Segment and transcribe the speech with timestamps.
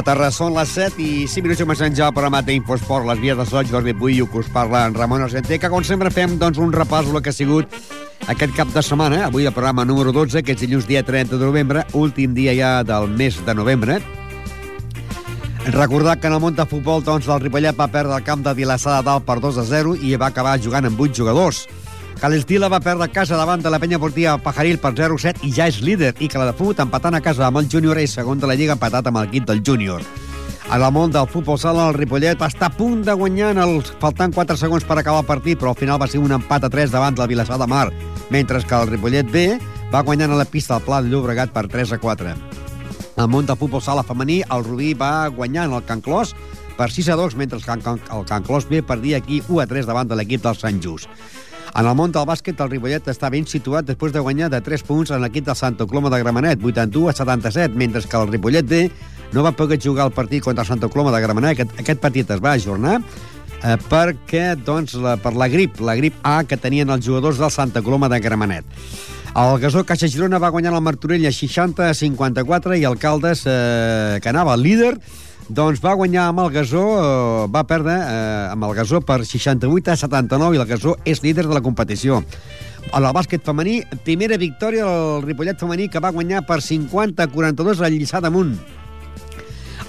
[0.00, 3.36] Bona tarda, són les 7 i 5 minuts comencem ja el programa d'Infosport, les vies
[3.36, 6.56] de Soig, Jordi Bui, que us parla en Ramon Argenté, que com sempre fem doncs,
[6.56, 7.76] un repàs del que ha sigut
[8.32, 11.44] aquest cap de setmana, avui el programa número 12, que és dilluns dia 30 de
[11.44, 13.98] novembre, últim dia ja del mes de novembre.
[15.68, 18.56] Recordar que en el món de futbol doncs, el Ripollet va perdre el camp de
[18.56, 21.66] Vilassar de Dalt per 2 a 0 i va acabar jugant amb 8 jugadors.
[22.20, 25.54] Que l'Estila va perdre a casa davant de la penya portiva Pajaril per 0-7 i
[25.56, 28.12] ja és líder, i que la de Fut empatant a casa amb el júnior és
[28.12, 30.04] segon de la Lliga empatat amb l'equip del júnior.
[30.68, 33.62] A la món del futbol sala, el Ripollet va estar a punt de guanyar en
[33.64, 36.68] els, faltant 4 segons per acabar el partit, però al final va ser un empat
[36.68, 37.88] a 3 davant del Vilassar de Mar,
[38.28, 39.56] mentre que el Ripollet B
[39.90, 42.36] va guanyant a la pista del Pla de Llobregat per 3 a 4.
[43.16, 46.36] Al món del futbol sala femení, el Rubí va guanyar en el Can Clos
[46.76, 47.80] per 6 a 2, mentre el Can,
[48.12, 51.08] el Can Clos B perdia aquí 1 a 3 davant de l'equip del Sant Just.
[51.70, 54.82] En el món del bàsquet, el Ripollet està ben situat després de guanyar de 3
[54.88, 58.66] punts en l'equip del Santa Coloma de Gramenet, 81 a 77, mentre que el Ripollet
[58.66, 58.88] D
[59.32, 61.54] no va poder jugar el partit contra el Santa Coloma de Gramenet.
[61.54, 66.18] Aquest, aquest partit es va ajornar eh, perquè, doncs, la, per la grip, la grip
[66.26, 68.66] A que tenien els jugadors del Santa Coloma de Gramenet.
[69.30, 73.44] El Gasó Caixa Girona va guanyar el Martorell a 60 a 54 i el Caldes,
[73.46, 74.96] eh, que anava líder,
[75.50, 79.90] doncs va guanyar amb el Gasó, eh, va perdre eh, amb el Gasó per 68
[79.90, 82.20] a 79 i el Gasó és líder de la competició.
[82.94, 87.28] A la bàsquet femení, primera victòria del Ripollet femení que va guanyar per 50 a
[87.34, 88.54] 42 al Lliçà damunt.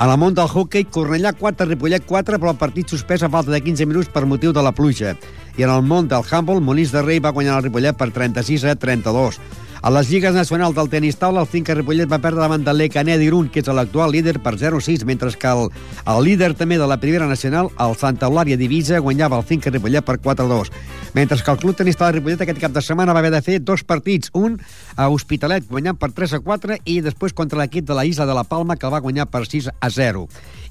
[0.01, 3.53] A la món del hockey, Cornellà 4, Ripollet 4, però el partit suspès a falta
[3.53, 5.13] de 15 minuts per motiu de la pluja.
[5.59, 8.65] I en el món del handball, Molins de Rei va guanyar el Ripollet per 36
[8.65, 9.37] a 32.
[9.81, 13.17] A les lligues nacionals del tenis taula, el Finca Ripollet va perdre davant de l'Ecanet
[13.25, 15.71] Irún, que és l'actual líder, per 0-6, mentre que el,
[16.05, 20.05] el líder també de la primera nacional, el Santa Eulària Divisa, guanyava el Finca Ripollet
[20.05, 20.69] per 4-2.
[21.15, 23.57] Mentre que el Club Tenis Taula Ripollet aquest cap de setmana va haver de fer
[23.57, 24.59] dos partits, un
[24.93, 28.77] a Hospitalet, guanyant per 3-4, i després contra l'equip de la Isla de la Palma,
[28.77, 30.27] que el va guanyar per 6-0.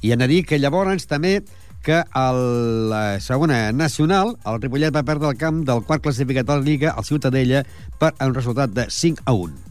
[0.07, 1.41] I en a dir que llavors també
[1.83, 6.57] que a la segona nacional, el Ripollet va perdre el camp del quart classificat de
[6.59, 7.65] la Lliga, el Ciutadella,
[7.99, 9.67] per un resultat de 5 a 1.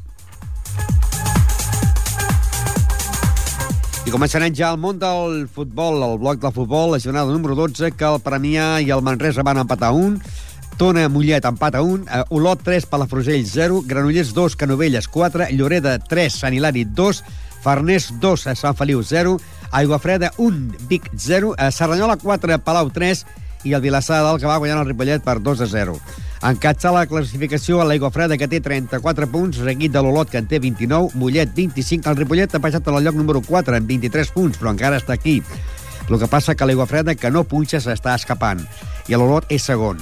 [4.09, 7.91] I començarem ja al món del futbol, el bloc del futbol, la jornada número 12,
[7.93, 10.17] que el Premià i el Manresa van empatar un,
[10.79, 15.97] Tona Mollet empat a 1, uh, Olot 3, Palafrugell 0, Granollers 2, Canovelles 4, Lloreda
[15.99, 17.19] 3, Sant Hilari 2,
[17.61, 19.35] Farners 2, a Sant Feliu 0,
[19.71, 23.25] Aigua Freda 1, Vic 0, a Serranyola 4, Palau 3
[23.65, 25.97] i el Vilassar de Dalt que va guanyant el Ripollet per 2 a 0.
[26.49, 30.47] Encatça la classificació a l'Aigua Freda que té 34 punts, seguit de l'Olot que en
[30.47, 34.57] té 29, Mollet 25, el Ripollet ha passat al lloc número 4 amb 23 punts,
[34.57, 35.41] però encara està aquí.
[36.09, 38.63] El que passa que l'Aigua Freda que no punxa s'està escapant
[39.07, 39.99] i l'Olot és segon.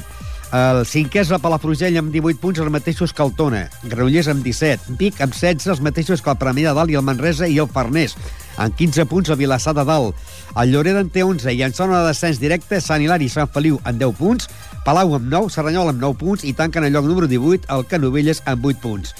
[0.56, 3.66] El cinquè és la Palafrugell amb 18 punts, els mateixos que el Tona.
[3.84, 4.94] Granollers amb 17.
[4.96, 7.68] Vic amb 16, els mateixos que el Premià de Dalt i el Manresa i el
[7.68, 8.16] Farners.
[8.56, 10.16] Amb 15 punts, el Vilassar de Dalt.
[10.56, 13.52] El Lloreda en té 11 i en zona de descens directe, Sant Hilari i Sant
[13.52, 14.47] Feliu amb 10 punts,
[14.88, 18.40] Palau amb 9, Serranyol amb 9 punts i tanquen el lloc número 18 el Canovelles
[18.47, 19.14] amb 8 punts.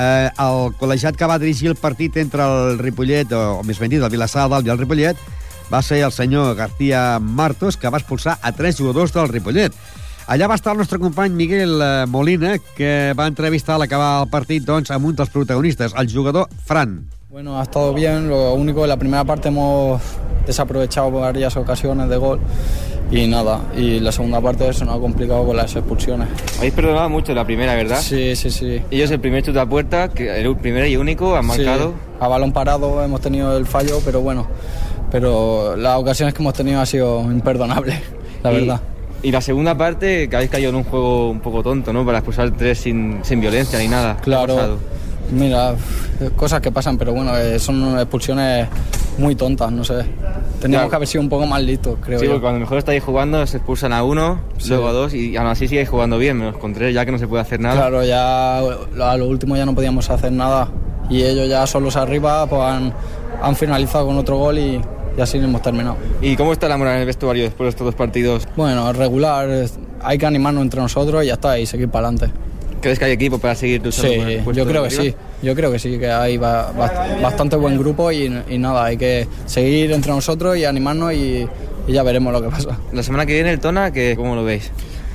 [0.00, 3.92] Eh, el col·legiat que va dirigir el partit entre el Ripollet, o, o més ben
[3.92, 5.20] dit, el Vilassar de Dalt i el Ripollet,
[5.68, 9.76] va ser el senyor García Martos, que va expulsar a tres jugadors del Ripollet.
[10.26, 14.30] Allà va estar el nostre company Miguel eh, Molina, que va entrevistar a l'acabar el
[14.30, 17.00] partit doncs, amb un dels protagonistes, el jugador Fran.
[17.28, 20.00] Bueno, ha estado bien, lo único en la primera parte hemos
[20.46, 22.40] desaprovechado varias ocasiones de gol
[23.10, 26.28] y nada, y la segunda parte se nos ha complicado con las expulsiones.
[26.58, 28.00] Habéis perdonado mucho la primera, ¿verdad?
[28.00, 28.80] Sí, sí, sí.
[28.90, 31.88] Ellos el primer chute a puerta, que el primero y único, han marcado.
[31.90, 34.46] Sí, a balón parado hemos tenido el fallo, pero bueno,
[35.10, 38.00] pero las ocasiones que hemos tenido han sido imperdonables,
[38.42, 38.80] la Y- verdad.
[39.22, 42.04] Y la segunda parte, que habéis caído en un juego un poco tonto, ¿no?
[42.04, 44.16] Para expulsar tres sin, sin violencia ni nada.
[44.20, 44.78] Claro,
[45.30, 45.74] mira,
[46.36, 48.66] cosas que pasan, pero bueno, eh, son expulsiones
[49.18, 50.04] muy tontas, no sé.
[50.60, 50.90] Teníamos Ya.
[50.90, 52.32] que haber sido un poco más listos, creo Sí, yo.
[52.32, 54.70] porque cuando mejor estáis jugando se expulsan a uno, Sí.
[54.70, 57.18] luego a dos y aún así sigues jugando bien, menos con tres ya que no
[57.18, 57.76] se puede hacer nada.
[57.76, 60.68] Claro, ya a lo último ya no podíamos hacer nada.
[61.10, 62.92] Y ellos ya solos arriba pues han,
[63.42, 64.80] han finalizado con otro gol y,
[65.16, 65.96] y así hemos terminado.
[66.20, 68.46] ¿Y cómo está la moral en el vestuario después de estos dos partidos?
[68.56, 69.48] Bueno, regular,
[70.02, 72.32] hay que animarnos entre nosotros y ya está, y seguir para adelante.
[72.80, 75.14] ¿Crees que hay equipo para seguir luchando Sí, por el puesto yo creo que sí,
[75.42, 78.96] yo creo que sí, que hay ba- bast- bastante buen grupo y, y nada, hay
[78.96, 81.46] que seguir entre nosotros y animarnos y,
[81.86, 82.76] y ya veremos lo que pasa.
[82.92, 84.72] La semana que viene el Tona, que ¿cómo lo veis?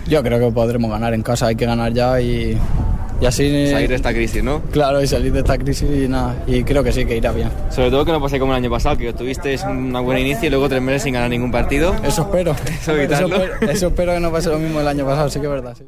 [0.07, 2.57] Yo creo que podremos ganar en casa, hay que ganar ya y,
[3.19, 3.69] y así...
[3.69, 4.61] Salir de esta crisis, ¿no?
[4.71, 7.49] Claro, y salir de esta crisis y nada, y creo que sí, que irá bien.
[7.71, 10.49] Sobre todo que no pase como el año pasado, que tuvisteis un buen inicio y
[10.49, 11.93] luego tres meses sin ganar ningún partido.
[12.05, 12.55] Eso espero.
[12.81, 13.35] Eso evitarlo.
[13.35, 15.75] espero, eso espero que no pase lo mismo el año pasado, sí que es verdad,
[15.77, 15.83] sí.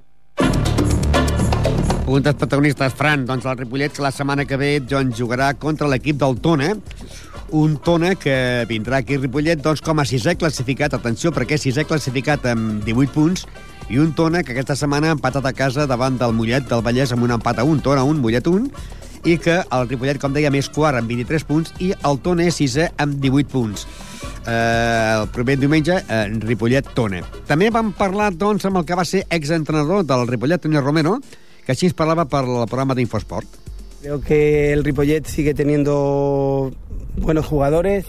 [2.09, 5.87] Un dels protagonistes, Fran, doncs el Ripollet, que la setmana que ve doncs, jugarà contra
[5.87, 6.71] l'equip del Tona,
[7.53, 11.67] un Tona que vindrà aquí a Ripollet doncs, com a sisè classificat, atenció, perquè és
[11.67, 13.45] sisè classificat amb 18 punts,
[13.89, 17.11] i un Tona que aquesta setmana ha empatat a casa davant del Mollet del Vallès
[17.15, 18.67] amb un empat a un, Tona un, Mollet un,
[19.25, 22.59] i que el Ripollet, com dèiem, és quart amb 23 punts i el Tona és
[22.61, 23.87] sisè amb 18 punts.
[24.45, 27.23] Eh, el primer diumenge, eh, Ripollet-Tona.
[27.49, 31.17] També vam parlar, doncs, amb el que va ser exentrenador del Ripollet, Toni Romero,
[31.65, 33.59] que així ens parlava per el programa d'Infosport.
[34.01, 36.71] Creo que el Ripollet sigue teniendo
[37.17, 38.05] buenos jugadores,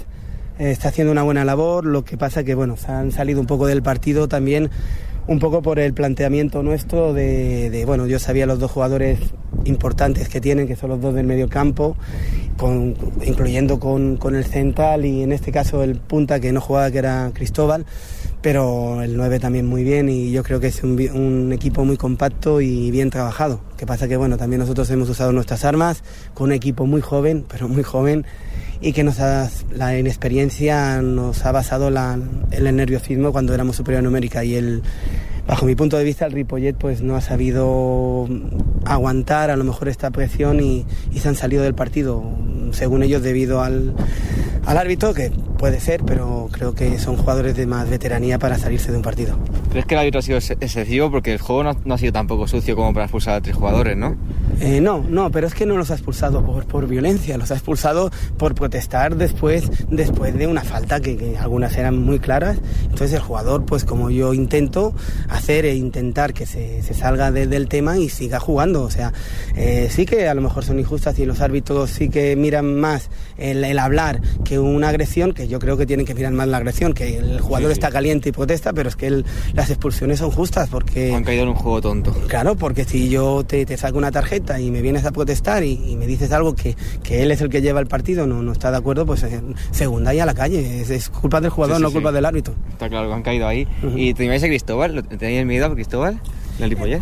[0.58, 3.46] eh, está haciendo una buena labor, lo que pasa que, bueno, se han salido un
[3.46, 4.70] poco del partido también
[5.26, 9.18] un poco por el planteamiento nuestro de, bueno, yo sabía los dos jugadores
[9.64, 11.96] importantes que tienen, que son los dos del medio campo,
[12.56, 12.94] con,
[13.24, 16.98] incluyendo con, con, el central y en este caso el punta que no jugaba, que
[16.98, 17.86] era Cristóbal,
[18.42, 21.96] pero el 9 también muy bien y yo creo que es un, un equipo muy
[21.96, 23.60] compacto y bien trabajado.
[23.76, 26.02] Que pasa que, bueno, también nosotros hemos usado nuestras armas
[26.34, 28.24] con un equipo muy joven, pero muy joven,
[28.80, 32.18] y que nos ha, la inexperiencia nos ha basado la,
[32.50, 34.82] el nerviosismo cuando éramos superior numérica y el,
[35.46, 38.28] bajo mi punto de vista el Ripollet pues no ha sabido
[38.84, 42.22] aguantar a lo mejor esta presión y, y se han salido del partido
[42.72, 43.94] según ellos debido al,
[44.66, 48.90] al árbitro que puede ser pero creo que son jugadores de más veteranía para salirse
[48.90, 49.36] de un partido
[49.70, 51.12] ¿Crees que el árbitro ha sido excesivo?
[51.12, 53.96] Porque el juego no, no ha sido tampoco sucio como para expulsar a tres jugadores,
[53.96, 54.16] ¿no?
[54.60, 57.54] Eh, no, no, pero es que no los ha expulsado por, por violencia, los ha
[57.54, 62.58] expulsado por protestar después, después de una falta que, que, algunas eran muy claras.
[62.82, 64.92] Entonces el jugador, pues como yo intento
[65.40, 68.82] hacer e intentar que se, se salga de, del tema y siga jugando.
[68.82, 69.12] O sea,
[69.56, 73.10] eh, sí que a lo mejor son injustas y los árbitros sí que miran más
[73.38, 76.58] el, el, hablar que una agresión, que yo creo que tienen que mirar más la
[76.58, 77.80] agresión, que el jugador sí, sí.
[77.80, 81.14] está caliente y protesta, pero es que el, las expulsiones son justas porque...
[81.14, 82.12] Han caído en un juego tonto.
[82.28, 85.80] Claro, porque si yo te, te saco una tarjeta y me vienes a protestar y,
[85.86, 88.52] y me dices algo que, que, él es el que lleva el partido, no, no
[88.52, 89.24] está de acuerdo, pues
[89.70, 90.82] segunda y a la calle.
[90.82, 92.54] Es, es culpa del jugador, sí, no culpa del árbitro.
[92.70, 93.66] Está claro que han caído ahí.
[93.82, 93.94] Uh -huh.
[93.96, 95.04] ¿Y teníais a Cristóbal?
[95.20, 96.18] tenías miedo, Cristóbal?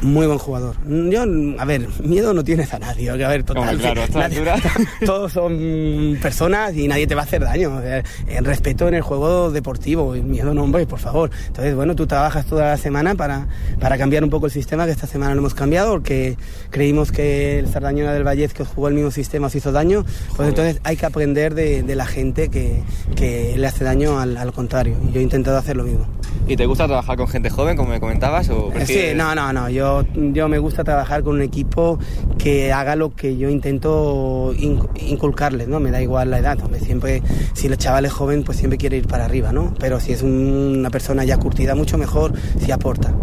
[0.02, 0.76] Muy buen jugador.
[0.86, 1.22] Yo,
[1.58, 3.10] a ver, miedo no tienes a nadie.
[3.10, 4.42] A ver, total, claro, nadie,
[5.06, 7.80] todos son personas y nadie te va a hacer daño.
[7.82, 11.30] El respeto en el juego deportivo, el miedo no, hombre, por favor.
[11.46, 13.48] Entonces, bueno, tú trabajas toda la semana para,
[13.80, 16.36] para cambiar un poco el sistema, que esta semana lo hemos cambiado, porque
[16.70, 20.04] creímos que el Sardañola del Vallez, que jugó el mismo sistema, os hizo daño.
[20.04, 20.48] Pues Joder.
[20.50, 22.82] entonces hay que aprender de, de la gente que,
[23.16, 24.96] que, le hace daño al, al, contrario.
[25.08, 26.06] Y yo he intentado hacer lo mismo.
[26.46, 28.48] ¿Y te gusta trabajar con gente joven, como me comentabas?
[28.50, 29.12] O prefieres...
[29.12, 29.68] Sí, no, no.
[29.68, 31.98] Yo, yo me gusta trabajar con un equipo
[32.38, 35.80] que haga lo que yo intento inculcarles, ¿no?
[35.80, 36.58] Me da igual la edad.
[36.62, 37.22] Hombre, siempre,
[37.54, 39.74] si el chaval es joven, pues siempre quiere ir para arriba, ¿no?
[39.78, 43.14] Pero si es un, una persona ya curtida, mucho mejor si aporta.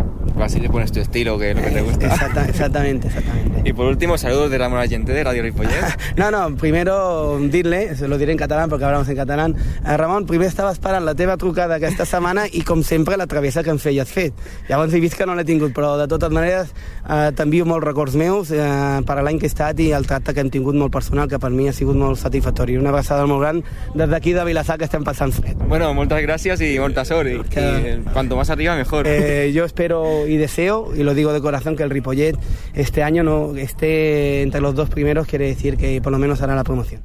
[0.42, 2.08] Así le pones tu estilo, que es lo que te gusta.
[2.08, 3.70] Exacta, exactamente, exactamente.
[3.70, 5.72] Y por último, saludos de Ramón Allente de Radio Ripollet.
[6.18, 9.56] no, no, primero dir-li, se lo diré en catalán porque hablamos en catalán.
[9.86, 13.64] Eh, Ramon, primer estava esperant la teva trucada aquesta setmana i, com sempre, la travessa
[13.64, 14.38] que em feies fet.
[14.70, 16.76] Llavors he vist que no l'he tingut, però de totes maneres
[17.10, 20.36] eh, t'envio molts records meus eh, per a l'any que he estat i el tracte
[20.36, 22.78] que hem tingut molt personal, que per mi ha sigut molt satisfactori.
[22.78, 23.64] Una abraçada molt gran
[23.96, 25.58] des d'aquí de Vilassar, que estem passant fred.
[25.66, 27.31] Bueno, moltes gràcies i molta sort.
[27.31, 27.66] I, que...
[27.66, 29.08] i cuanto más arriba, mejor.
[29.08, 32.38] Eh, yo espero y deseo, y lo digo de corazón, que el Ripollet
[32.73, 36.56] este año no esté entre los dos primeros, quiere decir que por lo menos hará
[36.56, 37.04] la promoción.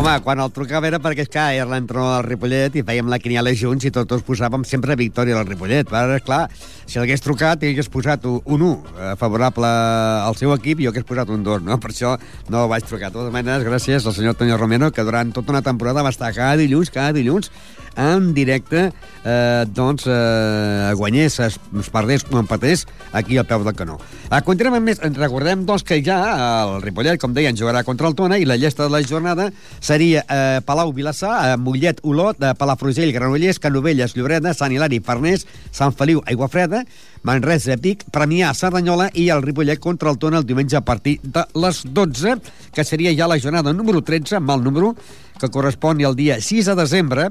[0.00, 3.50] Home, quan el trucava era perquè, esclar, era l'entrenador del Ripollet i fèiem la quiniela
[3.52, 5.90] junts i tots posàvem sempre victòria del Ripollet.
[5.90, 6.44] Però, esclar,
[6.86, 11.04] si l'hagués trucat i hagués posat un 1 eh, favorable al seu equip, jo hagués
[11.04, 11.76] posat un 2, no?
[11.82, 12.14] Per això
[12.48, 13.10] no vaig trucar.
[13.10, 16.32] De totes maneres, gràcies al senyor Toni Romero, que durant tota una temporada va estar
[16.32, 17.52] cada dilluns, cada dilluns,
[17.96, 18.92] en directe,
[19.24, 23.98] eh, doncs, eh, guanyés, es, es perdés o empatés aquí al peu del canó.
[24.30, 25.02] Eh, continuem amb més.
[25.16, 26.18] Recordem, doncs, que ja
[26.62, 30.24] el Ripollet, com deien, jugarà contra el Tona i la llesta de la jornada seria
[30.28, 35.96] eh, Palau Vilassar, eh, Mollet Olot, eh, Palafrugell, Granollers, Canovelles, Lloreda, Sant Hilari, Farners, Sant
[35.96, 36.84] Feliu, Aiguafreda,
[37.22, 41.44] Manresa, Vic, Premià, Cerdanyola i el Ripollet contra el Tona el diumenge a partir de
[41.54, 42.38] les 12,
[42.72, 44.94] que seria ja la jornada número 13, amb el número
[45.40, 47.30] que correspon al dia 6 de desembre,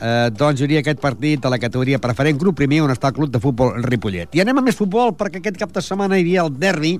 [0.00, 3.32] eh, doncs hi aquest partit de la categoria preferent, grup primer, on està el club
[3.32, 4.34] de futbol Ripollet.
[4.34, 6.98] I anem a més futbol, perquè aquest cap de setmana hi havia el derbi,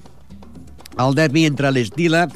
[1.00, 2.26] el derbi entre l'Estila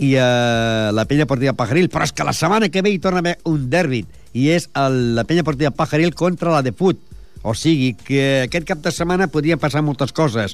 [0.00, 3.20] i eh, la penya partida Pajaril, però és que la setmana que ve hi torna
[3.20, 7.00] a haver un derbi, i és el, la penya partida Pajaril contra la de Fut.
[7.42, 10.52] O sigui, que aquest cap de setmana podrien passar moltes coses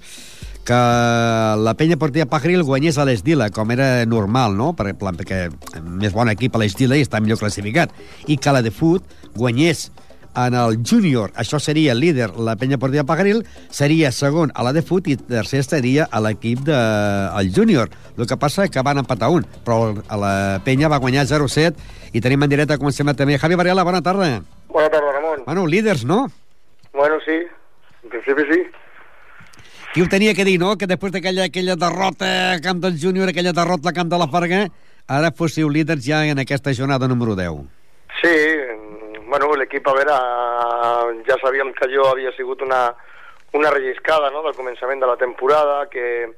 [0.67, 0.79] que
[1.63, 4.73] la penya partida Pajaril guanyés a l'Esdila, com era normal, no?
[4.77, 7.95] Per exemple, perquè més bon equip a l'Esdila i està millor classificat.
[8.27, 9.07] I que la de Fut
[9.39, 9.91] guanyés
[10.37, 11.33] en el júnior.
[11.35, 13.43] Això seria el líder, la penya portiva Pagaril,
[13.73, 17.91] seria segon a la de fut i tercer estaria a l'equip del de, el júnior.
[18.17, 22.13] El que passa és que van empatar un, però a la penya va guanyar 0-7
[22.13, 24.43] i tenim en directe, com sembla, també Javi Varela, bona tarda.
[24.69, 25.47] Bona tarda, Ramon.
[25.47, 26.27] Bueno, líders, no?
[26.93, 27.41] Bueno, sí,
[28.05, 28.61] en principi sí.
[29.97, 33.31] Qui ho tenia que dir, no?, que després d'aquella aquella derrota a camp del júnior,
[33.31, 34.59] aquella derrota al camp de la Farga,
[35.09, 37.63] ara fóssiu líders ja en aquesta jornada número 10.
[38.19, 38.35] Sí,
[39.31, 40.19] bueno, l'equip, a veure,
[41.25, 42.83] ja sabíem que allò havia sigut una,
[43.57, 46.29] una relliscada no?, del començament de la temporada, que,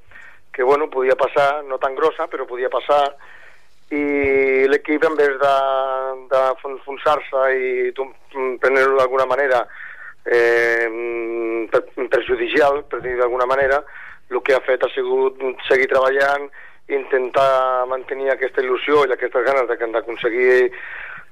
[0.54, 3.08] que bueno, podia passar, no tan grossa, però podia passar,
[3.90, 5.54] i l'equip, en vez de,
[6.30, 6.46] de
[6.76, 7.90] enfonsar-se i
[8.62, 9.66] prendre-ho d'alguna manera
[10.26, 10.88] eh,
[11.70, 13.82] per, perjudicial, per dir d'alguna manera,
[14.30, 16.48] el que ha fet ha sigut seguir treballant,
[16.88, 20.70] intentar mantenir aquesta il·lusió i aquestes ganes d'aconseguir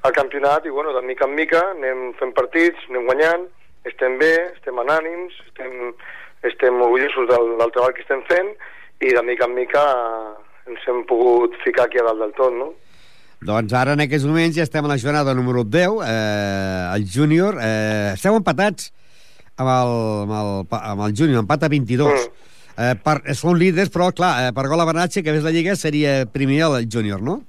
[0.07, 3.47] el campionat i bueno, de mica en mica anem fent partits, anem guanyant,
[3.88, 5.95] estem bé, estem en ànims, estem,
[6.45, 8.52] estem orgullosos del, del treball que estem fent
[9.00, 9.85] i de mica en mica
[10.66, 12.73] ens hem pogut ficar aquí a dalt del tot, no?
[13.45, 17.59] Doncs ara, en aquests moments, ja estem a la jornada número 10, eh, el júnior.
[17.61, 18.93] Eh, esteu empatats
[19.57, 19.93] amb el,
[20.25, 22.12] amb el, amb el júnior, empat a 22.
[22.12, 22.52] Mm.
[22.76, 26.25] Eh, per, són líders, però, clar, eh, per gol avanatge, que ves la Lliga, seria
[26.33, 27.40] primer el júnior, no?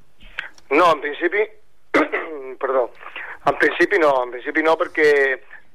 [0.72, 1.48] No, en principi...
[2.62, 2.90] perdó.
[3.48, 5.10] En principi no, en principi no, perquè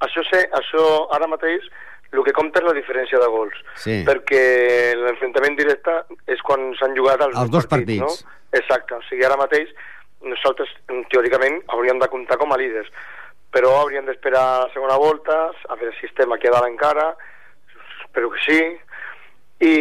[0.04, 0.85] això, sé, això
[1.16, 1.64] ara mateix
[2.12, 3.57] el que compta és la diferència de gols.
[3.81, 4.02] Sí.
[4.04, 4.42] Perquè
[5.00, 5.95] l'enfrontament directe
[6.28, 8.02] és quan s'han jugat els, els dos partits.
[8.02, 8.25] partits.
[8.26, 8.40] No?
[8.59, 9.71] Exacte, o sigui, ara mateix
[10.24, 10.70] nosaltres
[11.12, 12.90] teòricament hauríem de comptar com a líders
[13.52, 15.38] però hauríem d'esperar la segona volta
[15.68, 17.10] a veure si estem aquí a dalt encara
[18.04, 18.60] espero que sí
[19.62, 19.74] i,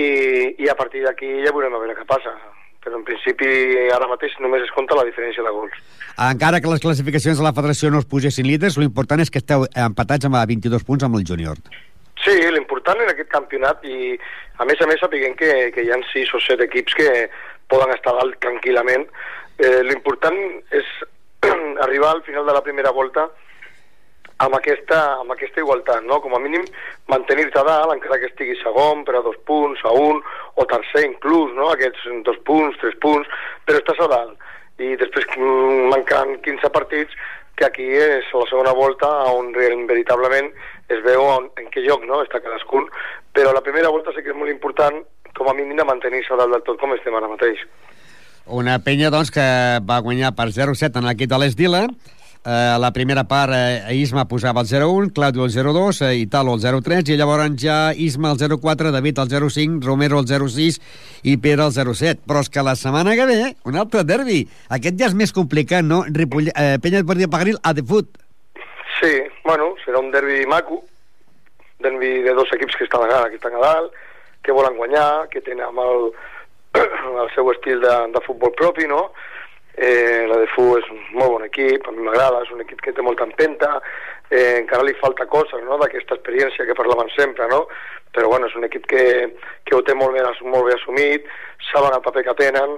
[0.62, 2.36] i a partir d'aquí ja veurem a veure què passa
[2.82, 3.48] però en principi
[3.94, 5.76] ara mateix només es compta la diferència de gols.
[6.18, 9.68] Encara que les classificacions de la federació no es posessin líders, l'important és que esteu
[9.70, 11.62] empatats amb 22 punts amb el júnior.
[12.22, 14.18] Sí, l'important en aquest campionat i
[14.62, 17.10] a més a més sapiguem que, que hi ha 6 o 7 equips que
[17.72, 19.06] poden estar dalt tranquil·lament
[19.62, 20.38] Eh, L'important
[20.74, 20.88] és
[21.86, 23.28] arribar al final de la primera volta
[24.42, 26.18] amb aquesta, amb aquesta igualtat, no?
[26.24, 26.64] Com a mínim
[27.14, 30.24] mantenir-te dalt, encara que estigui segon per a dos punts, a un,
[30.58, 31.70] o tercer inclús, no?
[31.76, 33.30] Aquests dos punts, tres punts,
[33.68, 34.50] però estàs a dalt.
[34.82, 35.28] I després
[35.94, 37.14] manquen 15 partits,
[37.60, 40.50] que aquí és la segona volta on veritablement
[40.90, 42.24] es veu en, en què lloc no?
[42.26, 42.88] està cadascun,
[43.36, 45.04] però la primera volta sí que és molt important
[45.38, 47.62] com a mínim de mantenir-se dalt del tot com estem ara mateix.
[48.52, 49.44] Una penya, doncs, que
[49.88, 51.86] va guanyar per 0-7 en l'equip de l'Esdila.
[52.42, 56.60] Eh, la primera part eh, Isma posava el 0-1, Claudio el 0-2, eh, Italo el
[56.60, 60.82] 0-3 i llavors ja Isma el 0-4, David el 0-5, Romero el 0-6
[61.24, 62.26] i Pere el 0-7.
[62.28, 63.40] Però és que la setmana que ve,
[63.70, 64.42] un altre derbi.
[64.68, 66.02] Aquest ja és més complicat, no?
[66.10, 66.52] Ripoll...
[66.52, 68.20] Eh, penya de Pagaril a de fut.
[69.00, 69.14] Sí,
[69.46, 70.82] bueno, serà un derbi maco,
[71.80, 73.96] derbi de dos equips que estan a, que estan a dalt,
[74.44, 76.12] que volen guanyar, que tenen amb el,
[77.24, 79.12] el seu estil de, de futbol propi, no?
[79.76, 82.82] Eh, la de FU és un molt bon equip, a mi m'agrada, és un equip
[82.84, 83.78] que té molta empenta,
[84.30, 85.78] eh, encara li falta coses no?
[85.80, 87.64] d'aquesta experiència que parlaven sempre, no?
[88.12, 89.04] però bueno, és un equip que,
[89.64, 91.28] que ho té molt ben, molt ben assumit,
[91.72, 92.76] saben el paper que tenen,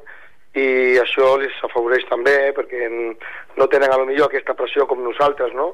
[0.53, 0.67] i
[1.01, 5.71] això els afavoreix també perquè no tenen a lo millor aquesta pressió com nosaltres, no?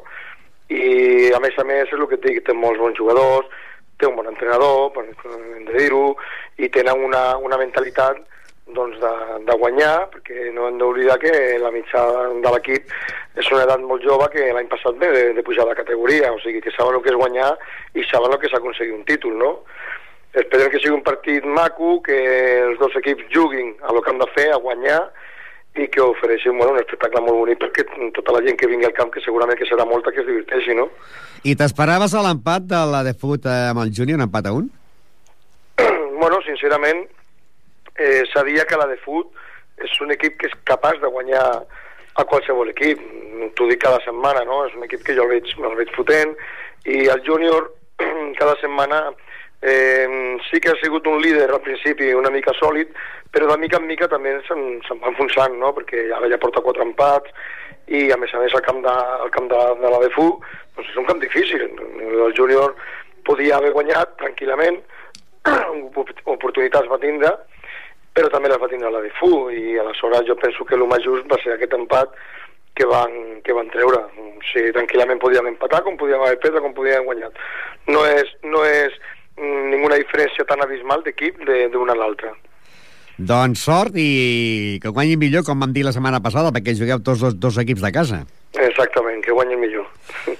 [0.72, 3.50] I a més a més és el que et dic, té molts bons jugadors,
[4.00, 6.04] té un bon entrenador, per, hem de dir-ho,
[6.58, 8.24] i tenen una, una mentalitat
[8.76, 9.12] doncs, de,
[9.48, 12.04] de guanyar, perquè no hem d'oblidar que la mitja
[12.44, 12.92] de l'equip
[13.40, 16.40] és una edat molt jove que l'any passat ve de, de pujar de categoria, o
[16.44, 17.50] sigui que saben el que és guanyar
[17.98, 19.54] i saben el que és aconseguir un títol, no?
[20.38, 22.20] Esperem que sigui un partit maco, que
[22.68, 25.02] els dos equips juguin a lo que han de fer, a guanyar,
[25.76, 27.86] i que ofereixin bueno, un espectacle molt bonic perquè
[28.16, 30.76] tota la gent que vingui al camp, que segurament que serà molta, que es diverteixi,
[30.78, 30.90] no?
[31.46, 34.68] I t'esperaves a l'empat de la de fut eh, amb el júnior, empat a un?
[36.22, 37.06] bueno, sincerament,
[37.96, 39.30] eh, sabia que la de fut
[39.86, 41.46] és un equip que és capaç de guanyar
[42.20, 43.00] a qualsevol equip.
[43.56, 44.66] T'ho dic cada setmana, no?
[44.68, 46.36] És un equip que jo el veig, el veig fotent
[46.90, 47.72] i el júnior
[48.42, 49.06] cada setmana
[49.62, 52.94] Eh, sí que ha sigut un líder al principi una mica sòlid,
[53.34, 55.74] però de mica en mica també se'n se va enfonsant, no?
[55.76, 57.34] perquè ara ja porta quatre empats
[57.88, 58.96] i a més a més el camp de,
[59.26, 60.30] el camp de, de la DFU
[60.78, 61.68] doncs és un camp difícil.
[61.68, 62.76] El júnior
[63.28, 64.82] podia haver guanyat tranquil·lament,
[66.36, 67.34] oportunitats va tindre,
[68.18, 71.30] però també les va tindre la DFU i aleshores jo penso que el més just
[71.32, 72.18] va ser aquest empat
[72.80, 74.06] que van, que van treure.
[74.18, 77.42] O sigui, tranquil·lament podíem empatar, com podíem haver perdre, com podíem haver guanyat.
[77.92, 78.96] No és, no és
[79.40, 82.34] Mm, ninguna diferència tan abismal d'equip d'una a l'altra.
[83.20, 87.20] Doncs sort i que guanyin millor, com vam dir la setmana passada, perquè jugueu tots
[87.20, 88.20] dos, dos equips de casa.
[88.56, 89.90] Exactament, que guanyin millor.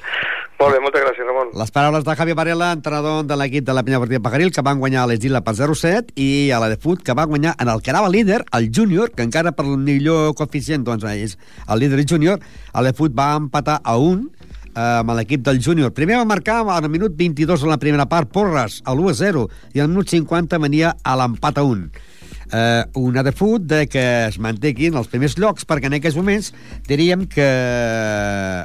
[0.60, 1.54] Molt bé, moltes gràcies, Ramon.
[1.56, 4.82] Les paraules de Javi Varela, entrenador de l'equip de la Penya Partida Pajaril, que van
[4.82, 7.80] guanyar a l'Esdila per 0-7, i a la de Fut, que va guanyar en el
[7.80, 12.04] que anava líder, el júnior, que encara per el millor coeficient doncs, és el líder
[12.04, 12.44] júnior,
[12.76, 14.28] a la Fut va empatar a un,
[14.74, 15.96] eh, amb l'equip del júnior.
[15.96, 19.88] Primer va marcar al minut 22 en la primera part Porres, a l'1-0, i al
[19.88, 22.08] minut 50 venia a l'empat a 1
[22.52, 26.54] eh, una de fut de que es en els primers llocs, perquè en aquests moments
[26.88, 27.50] diríem que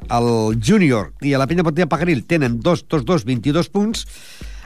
[0.01, 4.07] el júnior i la penya partida Pajaril tenen 2, 2, 2, 22 punts,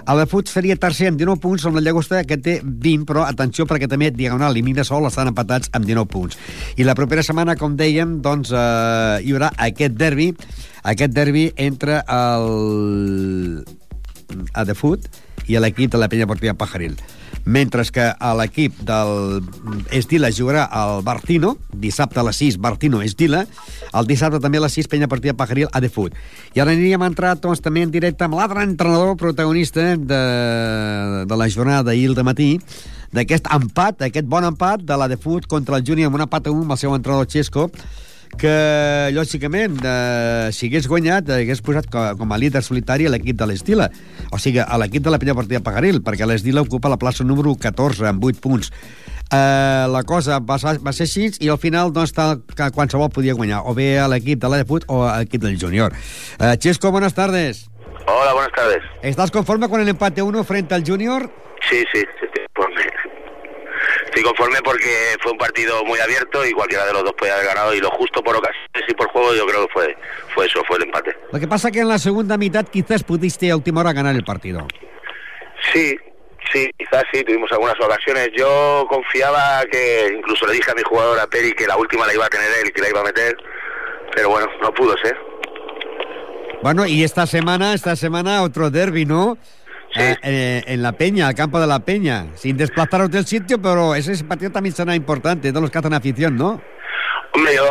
[0.09, 3.67] la FUT seria tercer amb 19 punts, amb la Llagosta que té 20, però atenció
[3.69, 6.39] perquè també Diagonal i Migrasol estan empatats amb 19 punts.
[6.81, 10.31] I la propera setmana, com dèiem, doncs eh, hi haurà aquest derbi,
[10.89, 13.65] aquest derbi entre el
[14.55, 15.05] a de Fut
[15.49, 16.97] i l'equip de la penya partida Pajaril
[17.49, 19.41] mentre que a l'equip del
[19.97, 23.47] Estila jugarà el Bartino, dissabte a les 6, Bartino Estila,
[23.97, 26.13] el dissabte també a les 6, Penya Partida Pajaril a de Fut.
[26.53, 30.21] I ara aniríem a entrar doncs, també en directe amb l'altre entrenador protagonista de,
[31.25, 32.51] de la jornada d'ahir de matí,
[33.17, 36.51] d'aquest empat, d'aquest bon empat de la de Fut contra el Júnior amb un empat
[36.51, 37.71] a un amb el seu entrenador Xesco,
[38.37, 43.39] que, lògicament, eh, si hagués guanyat, hagués posat com, com a líder solitari a l'equip
[43.39, 43.89] de l'Estila.
[44.31, 47.55] O sigui, a l'equip de la Penya Partida Pagaril, perquè l'Estila ocupa la plaça número
[47.57, 48.73] 14 amb 8 punts.
[49.29, 53.37] Eh, la cosa va, va ser així i al final doncs, tal, que qualsevol podia
[53.37, 55.93] guanyar, o bé a l'equip de la Deput o a l'equip del Júnior.
[56.39, 57.67] Eh, Xesco, buenas tardes.
[58.07, 58.83] Hola, buenas tardes.
[59.03, 61.31] ¿Estás conforme con el empate 1 frente al Junior?
[61.69, 62.28] Sí, sí, sí.
[64.09, 67.47] Estoy conforme porque fue un partido muy abierto y cualquiera de los dos podía haber
[67.47, 69.97] ganado y lo justo por ocasiones y por juego yo creo que fue,
[70.35, 71.15] fue eso, fue el empate.
[71.31, 74.25] Lo que pasa que en la segunda mitad quizás pudiste a última hora ganar el
[74.25, 74.67] partido.
[75.75, 75.95] Sí,
[76.51, 78.31] sí, quizás sí, tuvimos algunas ocasiones.
[78.35, 82.15] Yo confiaba que, incluso le dije a mi jugador, a Peri, que la última la
[82.15, 83.37] iba a tener él, que la iba a meter,
[84.15, 85.17] pero bueno, no pudo ser.
[86.63, 89.37] Bueno, y esta semana, esta semana otro derby, ¿no?
[89.99, 93.95] Eh, eh, en la Peña, al campo de la Peña, sin desplazaros del sitio, pero
[93.95, 96.61] ese partido también será importante, de los que hacen afición, ¿no?
[97.33, 97.65] Hombre, yo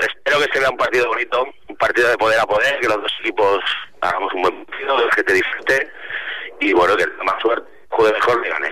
[0.00, 2.96] espero que se vea un partido bonito, un partido de poder a poder, que los
[3.00, 3.60] dos equipos
[4.00, 5.88] hagamos un buen partido, que te disfrute
[6.60, 8.70] y bueno, que más suerte, juegue mejor, que gane.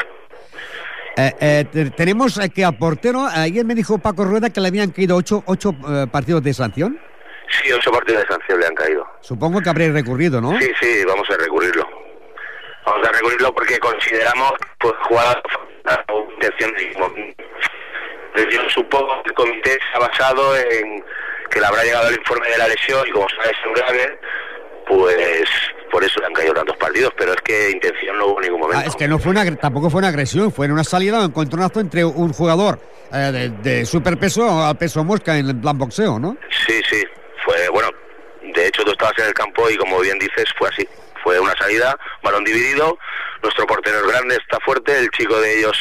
[1.17, 4.69] Eh, eh, te- tenemos eh, que al portero, ayer me dijo Paco Rueda que le
[4.69, 6.99] habían caído ocho, ocho eh, partidos de sanción.
[7.63, 9.07] Sí, ocho partidos de sanción le han caído.
[9.21, 10.59] Supongo que habréis recurrido, ¿no?
[10.59, 11.87] Sí, sí, vamos a recurrirlo.
[12.87, 15.43] Vamos a recurrirlo porque consideramos pues jugar
[15.87, 16.93] a intención de
[18.51, 21.05] yo supongo que el comité se ha basado en
[21.51, 24.19] que le habrá llegado el informe de la lesión y como sabe es grave,
[24.87, 25.45] pues
[25.91, 28.61] por eso le han caído tantos partidos, pero es que intención no hubo en ningún
[28.61, 28.83] momento.
[28.85, 31.81] Ah, es que no fue una, tampoco fue una agresión, fue una salida un encontronazo
[31.81, 32.81] entre un jugador
[33.13, 36.37] eh, de, de superpeso al peso mosca en el plan boxeo, ¿no?
[36.67, 37.03] Sí, sí,
[37.45, 37.89] fue bueno.
[38.43, 40.87] De hecho, tú estabas en el campo y como bien dices, fue así.
[41.25, 42.99] Fue una salida, balón dividido.
[43.43, 44.97] Nuestro portero es grande, está fuerte.
[44.99, 45.77] El chico de ellos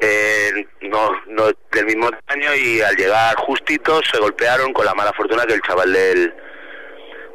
[0.00, 5.12] eh, no, no del mismo tamaño y al llegar justitos se golpearon con la mala
[5.12, 6.34] fortuna que el chaval del,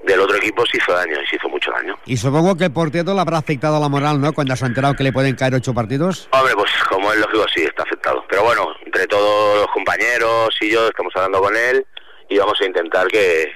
[0.06, 1.98] del otro equipo se hizo daño y se hizo mucho daño.
[2.06, 4.34] Y supongo que el portero le habrá afectado la moral, ¿no?
[4.34, 6.28] Cuando se ha enterado que le pueden caer ocho partidos.
[6.32, 8.24] Hombre, pues como es lógico, sí, está afectado.
[8.30, 11.86] Pero bueno, entre todos los compañeros y yo estamos hablando con él
[12.30, 13.52] y vamos a intentar que,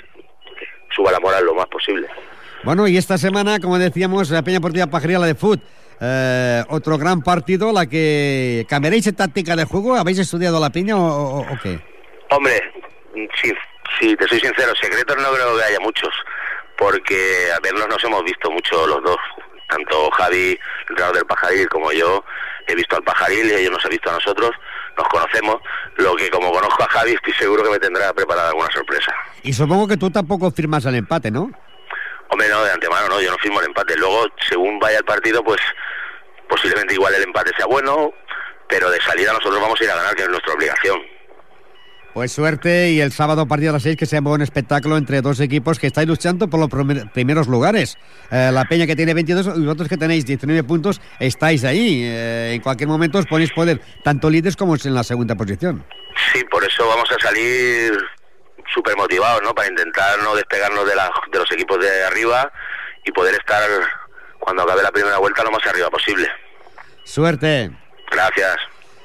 [0.57, 2.07] que suba la moral lo más posible.
[2.63, 5.62] Bueno, y esta semana, como decíamos, la Peña Portilla Pajaría, la de Foot.
[6.00, 9.95] Eh, otro gran partido, la que cambiaréis de táctica de juego.
[9.95, 11.80] ¿Habéis estudiado la Peña o, o- o qué?
[12.32, 12.60] Hombre,
[13.41, 13.52] sí,
[14.00, 16.10] sí, te soy sincero, secretos no creo que haya muchos,
[16.78, 19.17] porque a vernos nos hemos visto mucho los dos,
[19.69, 20.58] tanto Javi, el
[20.89, 22.24] entrenador del Pajaril, como yo,
[22.67, 24.52] he visto al Pajaril y ellos nos han visto a nosotros,
[24.97, 25.58] nos conocemos,
[25.97, 29.13] lo que como conozco a Javi estoy seguro que me tendrá preparada alguna sorpresa.
[29.43, 31.52] Y supongo que tú tampoco firmas el empate, ¿no?
[32.32, 35.44] Hombre, no, de antemano no, yo no firmo el empate, luego según vaya el partido,
[35.44, 35.60] pues
[36.50, 38.12] posiblemente igual el empate sea bueno,
[38.70, 41.00] pero de salida nosotros vamos a ir a ganar, que es nuestra obligación.
[42.13, 44.98] Pues suerte y el sábado a partir de las 6 que sea un buen espectáculo
[44.98, 47.98] entre dos equipos que estáis luchando por los primer- primeros lugares.
[48.30, 52.04] Eh, la Peña que tiene 22 y vosotros que tenéis 19 puntos estáis ahí.
[52.04, 55.86] Eh, en cualquier momento os ponéis poder, tanto líderes como en la segunda posición.
[56.34, 57.94] Sí, por eso vamos a salir
[58.74, 59.54] súper motivados, ¿no?
[59.56, 62.52] Para intentar no despegarnos de, la- de los equipos de arriba
[63.06, 63.62] y poder estar,
[64.39, 66.28] cuando acabe la primera vuelta, lo más arriba posible.
[67.04, 67.71] Suerte.
[68.12, 68.56] Gracias.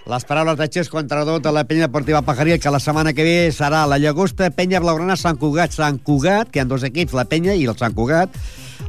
[0.07, 3.51] Les paraules de Xesco, entrenador de la penya deportiva Pajaria, que la setmana que ve
[3.51, 7.25] serà la Llagosta, penya blaugrana, Sant Cugat, Sant Cugat, que hi ha dos equips, la
[7.27, 8.31] penya i el Sant Cugat,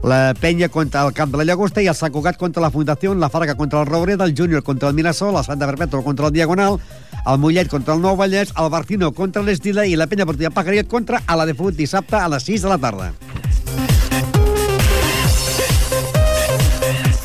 [0.03, 3.13] la Penya contra el Camp de la Llagosta i el Sant Cugat contra la Fundació,
[3.15, 6.33] la Farga contra el Robreda, el Júnior contra el Minasol, la Santa Perpètua contra el
[6.33, 6.79] Diagonal,
[7.25, 10.87] el Mollet contra el Nou Vallès, el Barcino contra l'Estila i la Penya Portilla Pajaret
[10.87, 13.11] contra a la de Fut dissabte a les 6 de la tarda.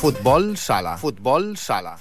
[0.03, 0.97] Futbol sala.
[0.97, 1.95] Futbol sala.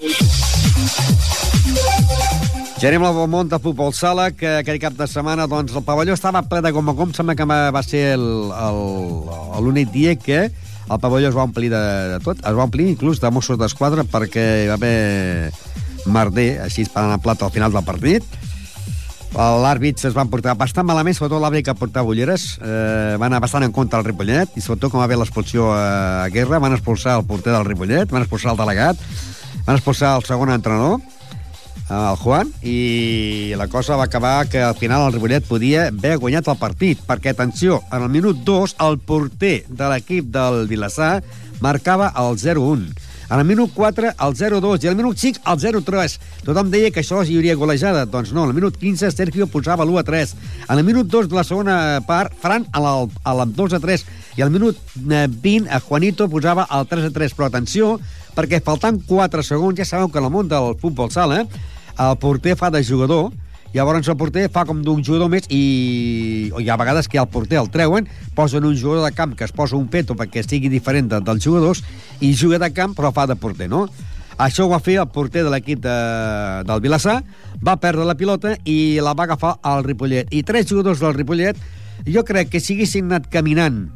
[2.83, 6.17] Ja anem al món de futbol sala, que aquell cap de setmana doncs, el pavelló
[6.17, 7.13] estava ple de gom a gom.
[7.15, 12.41] Sembla que va ser l'únic dia que el pavelló es va omplir de, de tot.
[12.43, 15.53] Es va omplir inclús de Mossos d'Esquadra perquè hi va haver
[16.11, 18.27] merder, així parant el plat al final del partit.
[19.31, 22.57] L'àrbit es van portar bastant malament, sobretot l'àrbit que portava ulleres.
[22.59, 26.27] Eh, van anar bastant en contra del Ripollet, i sobretot com va haver l'expulsió a
[26.35, 29.11] Guerra, van expulsar el porter del Ripollet, van expulsar el delegat,
[29.71, 30.99] van expulsar el segon entrenador,
[31.93, 36.49] el Juan, i la cosa va acabar que al final el Ripollet podia haver guanyat
[36.49, 41.23] el partit, perquè, atenció, en el minut 2, el porter de l'equip del Vilassar
[41.61, 42.93] marcava el 0-1.
[43.33, 46.19] En el minut 4, el 0-2, i al minut 5, el 0-3.
[46.45, 48.03] Tothom deia que això hi hauria golejada.
[48.05, 50.35] Doncs no, al minut 15, Sergio posava l'1-3.
[50.69, 54.05] En el minut 2 de la segona part, Fran a l'2 2-3.
[54.37, 57.33] I al minut 20, a Juanito posava el 3-3.
[57.39, 57.95] Però atenció,
[58.37, 61.47] perquè faltant 4 segons, ja sabeu que en el món del futbol sala,
[61.99, 63.33] el porter fa de jugador,
[63.73, 67.57] Llavors el porter fa com d'un jugador més i, i a vegades que el porter
[67.57, 71.09] el treuen, posen un jugador de camp que es posa un peto perquè sigui diferent
[71.09, 71.81] de, dels jugadors
[72.21, 73.87] i juga de camp però fa de porter, no?
[74.37, 75.97] Això ho va fer el porter de l'equip de,
[76.69, 77.23] del Vilassar,
[77.65, 80.29] va perdre la pilota i la va agafar al Ripollet.
[80.33, 81.57] I tres jugadors del Ripollet,
[82.05, 83.87] jo crec que si haguessin anat caminant,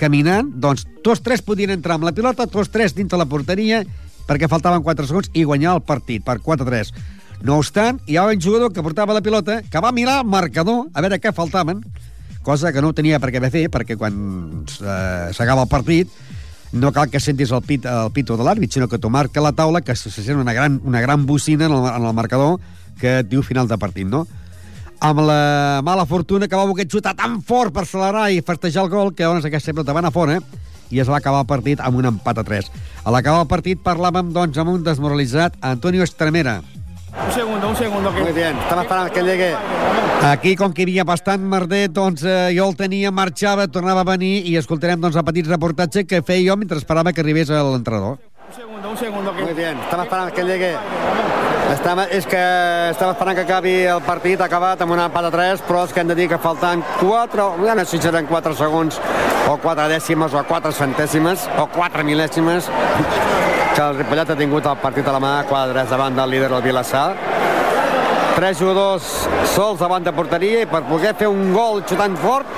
[0.00, 3.82] caminant, doncs tots tres podien entrar amb la pilota, tots tres dintre la porteria,
[4.26, 6.92] perquè faltaven 4 segons, i guanyar el partit per 4-3.
[7.46, 10.86] No obstant, hi ha un jugador que portava la pilota que va mirar el marcador
[10.92, 11.84] a veure què faltaven,
[12.42, 14.16] cosa que no tenia per què haver fer, perquè quan
[14.64, 16.10] eh, s'acaba el partit
[16.72, 19.54] no cal que sentis el, pit, el pito de l'àrbit, sinó que t'ho marca la
[19.56, 22.58] taula, que se sent una gran, una gran bocina en el, en el marcador
[23.00, 24.26] que et diu final de partit, no?
[25.04, 28.92] Amb la mala fortuna que va voler xutar tan fort per accelerar i festejar el
[28.92, 30.38] gol que llavors aquesta pelota va anar fora
[30.90, 32.70] i es va acabar el partit amb un empat a 3.
[33.06, 36.58] A l'acabar el partit parlàvem, doncs, amb un desmoralitzat Antonio Estremera,
[37.24, 38.14] un segundo, un segundo.
[38.14, 38.22] Que...
[38.22, 39.54] Muy bien, estava esperant que llegue.
[40.26, 44.08] Aquí, com que hi havia bastant merder, doncs eh, jo el tenia, marxava, tornava a
[44.10, 48.18] venir i escoltarem doncs, el petit reportatge que feia jo mentre esperava que arribés l'entrenador.
[48.56, 49.34] Un segundo, un segundo.
[49.34, 49.42] Que...
[49.42, 50.70] Muy bien, estava esperant que llegue.
[51.74, 52.40] Estava, és que
[52.88, 56.00] estava esperant que acabi el partit acabat amb una empat a 3, però és que
[56.00, 58.96] hem de dir que faltant 4, ja no sé si seran 4 segons,
[59.50, 62.72] o 4 dècimes, o 4 centèsimes, o 4 mil·lèsimes,
[63.74, 66.64] que el Ripollet ha tingut el partit a la mà, quadres davant del líder del
[66.64, 67.10] Vilassar.
[68.40, 72.48] Tres jugadors sols davant de porteria i per poder fer un gol xutant fort,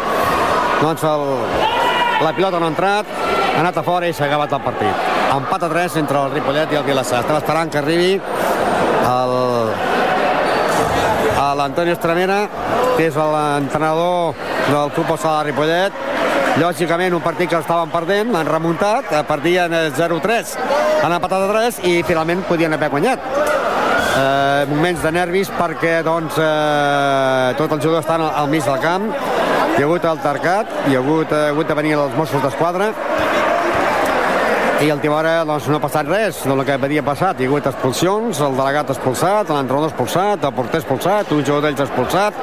[0.78, 1.30] doncs el,
[2.22, 3.16] la pilota no ha entrat,
[3.56, 5.17] ha anat a fora i s'ha acabat el partit.
[5.28, 7.20] Empat a 3 entre el Ripollet i el Vilassar.
[7.20, 9.34] Estem esperant que arribi el,
[11.58, 12.38] l'Antonio Estremera,
[12.96, 14.38] que és l'entrenador
[14.70, 16.00] del futbol sala de Ripollet,
[16.62, 20.54] lògicament un partit que estaven perdent, han remuntat, perdien 0-3,
[21.04, 23.28] han empatat a 3 i finalment podien haver guanyat.
[24.18, 28.80] Eh, moments de nervis perquè doncs, eh, tot el jugador estan al, al mig del
[28.82, 29.12] camp,
[29.76, 32.88] hi ha hagut altercat, hi ha hagut, eh, hagut de venir els Mossos d'Esquadra,
[34.78, 37.40] i el Timora doncs, no ha passat res del que havia passat.
[37.40, 41.82] Hi ha hagut expulsions, el delegat expulsat, l'entrenador expulsat, el porter expulsat, un jugador d'ells
[41.82, 42.38] expulsat,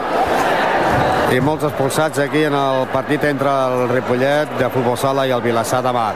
[1.31, 5.45] i molts expulsats aquí en el partit entre el Ripollet de Futbol Sala i el
[5.45, 6.11] Vilassar de Mar.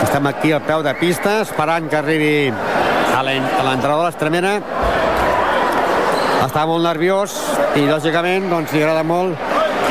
[0.00, 4.56] Estem aquí al peu de pista esperant que arribi l'entrenador de l'Estremera.
[6.48, 7.36] Està molt nerviós
[7.76, 9.36] i, lògicament, doncs, li agrada molt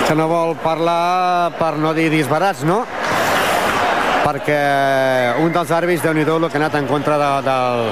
[0.08, 2.86] que no vol parlar per no dir disbarats, no?
[4.26, 4.60] Perquè
[5.44, 7.84] un dels àrbits, déu nhi el que ha anat en contra de, del,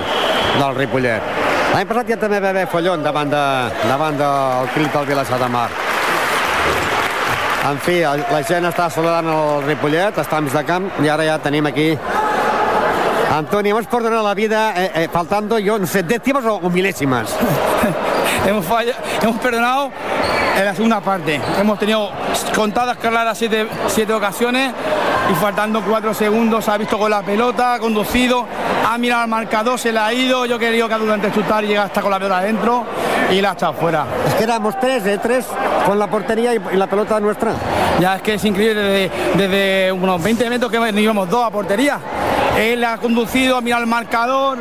[0.60, 1.34] del Ripollet.
[1.74, 3.46] L'any passat ja també va haver Follon davant, de,
[3.90, 5.70] davant del crit del Vilassar de Mar.
[7.66, 11.66] En fi, la gent està saludant el Ripollet, està de camp, i ara ja tenim
[11.66, 11.94] aquí
[13.36, 17.36] Antonio, hemos perdonado la vida eh, eh, faltando, yo no sé, décimas o, milésimas.
[18.48, 19.92] hemos, falla, hemos perdonado
[20.56, 21.42] en la segunda parte.
[21.60, 22.12] Hemos tenido
[22.56, 24.72] contadas claras siete, siete ocasiones
[25.32, 28.46] y faltando cuatro segundos ha visto con la pelota, ha conducido,
[28.88, 30.46] ha mirado al marcador, se le ha ido.
[30.46, 32.86] Yo quería que durante chutar llega hasta con la pelota adentro
[33.32, 34.06] y la ha echado fuera.
[34.28, 35.20] Es que éramos tres, de ¿eh?
[35.22, 35.46] tres
[35.86, 37.54] con la portería y, y, la pelota nuestra.
[38.00, 42.00] Ya es que es increíble desde, desde unos 20 metros que íbamos dos a portería.
[42.58, 44.58] Él ha conducido, ha mirado el marcador.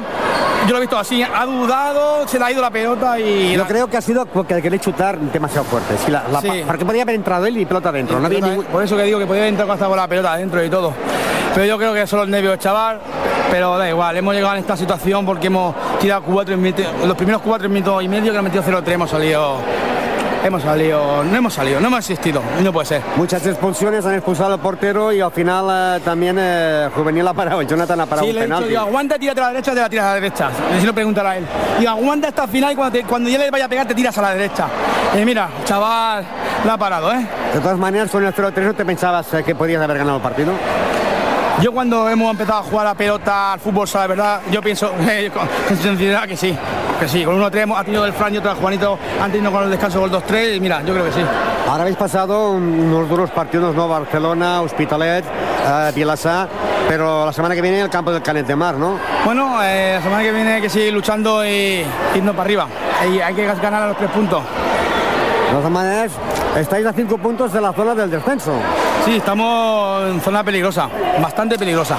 [0.66, 3.52] Yo lo he visto así, ha dudado, se le ha ido la pelota y...
[3.54, 5.96] Yo creo que ha sido porque quería chutar demasiado fuerte.
[5.98, 6.62] Si la, la, sí.
[6.66, 8.18] Porque podía haber entrado él y pelota adentro.
[8.18, 8.64] No había ningún...
[8.64, 10.94] Por eso que digo que podía haber entrado hasta con la pelota adentro y todo.
[11.54, 13.00] Pero yo creo que son los nervios, chaval.
[13.50, 17.42] Pero da igual, hemos llegado en esta situación porque hemos tirado cuatro minutos, los primeros
[17.42, 19.58] cuatro minutos y medio que hemos metido 0-3 hemos salido
[20.44, 23.02] hemos salido, no hemos salido, no hemos existido, no puede ser.
[23.16, 27.62] Muchas expulsiones, han expulsado al portero y al final eh, también eh, Juvenil ha parado,
[27.62, 28.68] Jonathan ha parado Sí, un le he dicho, penalti.
[28.70, 30.50] digo, aguanta, tírate a la derecha, te la tiras a la derecha.
[30.78, 31.46] Si no, pregúntale a él.
[31.78, 33.94] Digo, aguanta hasta el final y cuando, te- cuando ya le vaya a pegar, te
[33.94, 34.66] tiras a la derecha.
[35.20, 36.24] Y mira, chaval,
[36.64, 37.26] la ha parado, ¿eh?
[37.54, 40.22] De todas maneras, con el 0-3 no te pensabas eh, que podías haber ganado el
[40.22, 40.52] partido.
[41.62, 45.30] Yo cuando hemos empezado a jugar a pelota, al fútbol, la verdad, yo pienso eh,
[45.32, 46.56] con, con sinceridad que sí,
[46.98, 47.24] que sí.
[47.24, 49.70] Con uno 3 ha tenido el Fran y otro el Juanito, han tenido con el
[49.70, 51.20] descanso con el 2-3 y mira, yo creo que sí.
[51.68, 53.88] Ahora habéis pasado un- unos duros partidos, ¿no?
[53.88, 55.92] Barcelona, Hospitalet, eh,
[56.88, 58.98] pero la semana que viene el campo del Canet de Mar, ¿no?
[59.24, 61.82] Bueno, eh, la semana que viene hay que seguir luchando y
[62.14, 62.66] irnos para arriba.
[63.10, 64.42] Y hay que ganar a los tres puntos.
[64.42, 66.12] De todas maneras,
[66.56, 68.52] estáis a cinco puntos de la zona del descenso.
[69.04, 70.88] Sí, estamos en zona peligrosa,
[71.20, 71.96] bastante peligrosa.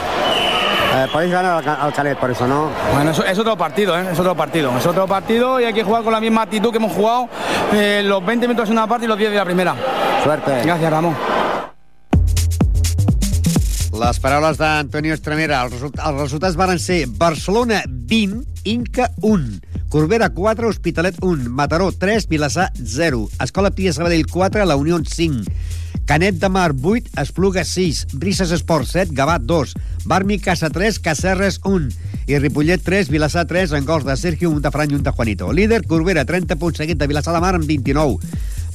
[0.95, 2.69] Eh, podéis ganar al, al Canet, por eso, ¿no?
[2.93, 4.07] Bueno, es, es otro partido, ¿eh?
[4.11, 4.71] es otro partido.
[4.77, 7.27] Es otro partido y hay que jugar con la misma actitud que hemos jugado
[7.73, 9.75] eh, los 20 minutos de una parte y los 10 de la primera.
[10.23, 10.61] Suerte.
[10.63, 11.15] Gracias, Ramón.
[13.99, 15.61] Les paraules d'Antonio Estremera.
[15.63, 19.59] Els, result els resultats varen ser Barcelona 20, Inca 1,
[19.95, 25.49] Corbera 4, Hospitalet 1, Mataró 3, Vilassar 0, Escola Pia Sabadell 4, La Unió 5,
[26.03, 31.61] Canet de Mar 8, Espluga 6, Brises Esport 7, Gavà 2, Barmi Casa 3, Cacerres
[31.63, 31.87] 1
[32.27, 35.15] i Ripollet 3, Vilassar 3, en gols de Sergio, un de Fran i un de
[35.15, 35.53] Juanito.
[35.53, 38.19] Líder, Corbera, 30 punts seguit de Vilassar de Mar amb 29.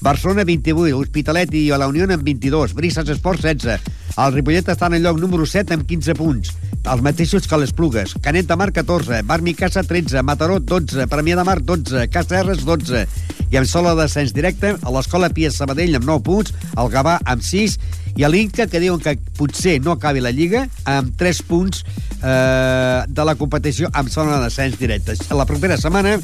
[0.00, 3.90] Barcelona 28, Hospitalet i la Unió amb 22, Brises Esport 16.
[4.16, 7.74] El Ripollet està en el lloc número 7 amb 15 punts, els mateixos que les
[7.76, 8.16] Plugues.
[8.24, 13.04] Canet de Mar 14, Barmi Casa 13, Mataró 12, Premià de Mar 12, Cacerres 12.
[13.50, 17.18] I amb sola de descens directe, a l'Escola Pia Sabadell amb 9 punts, el Gavà
[17.28, 17.76] amb 6
[18.16, 21.84] i l'Inca, que diuen que potser no acabi la Lliga, amb 3 punts
[22.22, 25.16] eh, de la competició amb zona de descens directe.
[25.36, 26.16] La propera setmana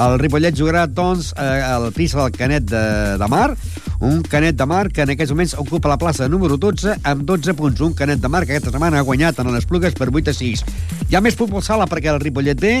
[0.00, 2.84] el Ripollet jugarà, doncs, eh, al pis del Canet de,
[3.22, 3.54] de Mar,
[4.02, 7.54] un Canet de Mar que en aquests moments ocupa la plaça número 12 amb 12
[7.54, 7.80] punts.
[7.86, 10.34] Un Canet de Mar que aquesta setmana ha guanyat en les plugues per 8 a
[10.34, 10.64] 6.
[11.08, 12.74] Hi ha més futbol sala perquè el Ripollet B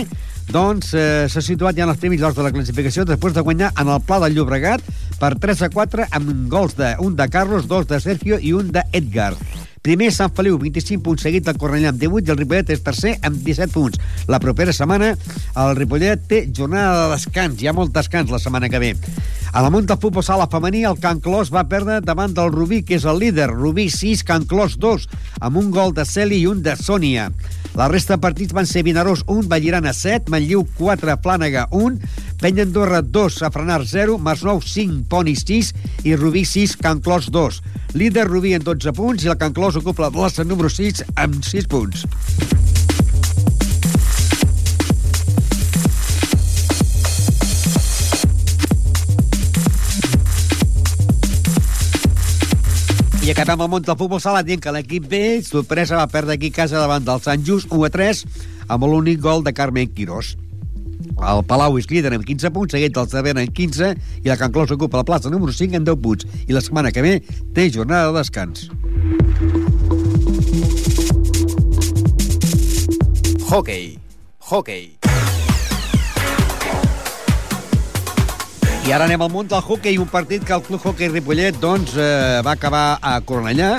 [0.50, 3.70] doncs eh, s'ha situat ja en els primers llocs de la classificació després de guanyar
[3.78, 4.82] en el Pla del Llobregat
[5.20, 9.36] per 3 a 4 amb gols de de Carlos, dos de Sergio i un d'Edgar.
[9.82, 13.16] Primer Sant Feliu, 25 punts, seguit del Cornellà amb 18 i el Ripollet és tercer
[13.26, 13.98] amb 17 punts.
[14.30, 15.08] La propera setmana
[15.58, 18.92] el Ripollet té jornada de descans, hi ha molt descans la setmana que ve.
[19.52, 22.84] A la munt del futbol sala femení, el Can Clos va perdre davant del Rubí,
[22.86, 23.50] que és el líder.
[23.50, 25.08] Rubí 6, Can Clos 2,
[25.42, 27.32] amb un gol de Celi i un de Sònia.
[27.74, 32.00] La resta de partits van ser Vinaròs 1, Vallirana 7, Manlliu 4, Plànega 1,
[32.40, 37.62] Penya Andorra 2, Safranar 0, Masnou 5, Poni 6 i Rubí 6, Can Clos 2.
[37.94, 41.42] Líder Rubí en 12 punts i el Can Clos ocupa la plaça número 6 amb
[41.44, 42.06] 6 punts.
[53.22, 56.50] I acabem el món del futbol sala dient que l'equip B, sorpresa, va perdre aquí
[56.50, 58.24] casa davant del Sant Just 1 a 3
[58.66, 60.34] amb l'únic gol de Carmen Quirós.
[61.22, 64.50] El Palau és líder amb 15 punts, seguit del Cervera amb 15 i el Can
[64.54, 66.26] Clos ocupa la plaça número 5 amb 10 punts.
[66.48, 67.18] I la setmana que ve
[67.54, 69.61] té jornada de descans.
[73.52, 73.98] Hockey.
[74.48, 74.96] Hockey.
[78.88, 81.92] I ara anem al món del hockey, un partit que el Club Hockey Ripollet doncs,
[82.00, 83.74] eh, va acabar a Cornellà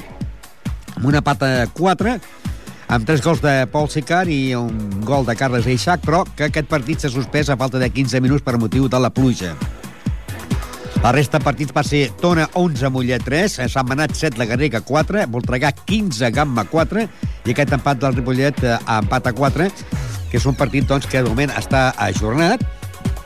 [0.94, 2.14] amb una pata 4
[2.86, 6.70] amb tres gols de Paul Sicar i un gol de Carles Eixac, però que aquest
[6.70, 9.56] partit s'ha suspès a falta de 15 minuts per motiu de la pluja.
[11.02, 14.86] La resta de partits va ser Tona 11, Mollet 3, Sant Manat 7, La Garriga
[14.86, 17.10] 4, Voltregà 15, Gamma 4,
[17.46, 19.68] i aquest empat del Ripollet eh, a empat a 4,
[20.32, 22.64] que és un partit doncs, que de moment està ajornat,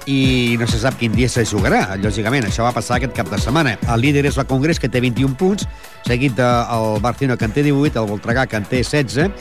[0.08, 1.98] i no se sap quin dia se jugarà.
[2.00, 3.76] Lògicament, això va passar aquest cap de setmana.
[3.92, 5.68] El líder és el Congrés, que té 21 punts,
[6.08, 9.34] seguit del Barcino, que en té 18, el Voltregà, que en té 16.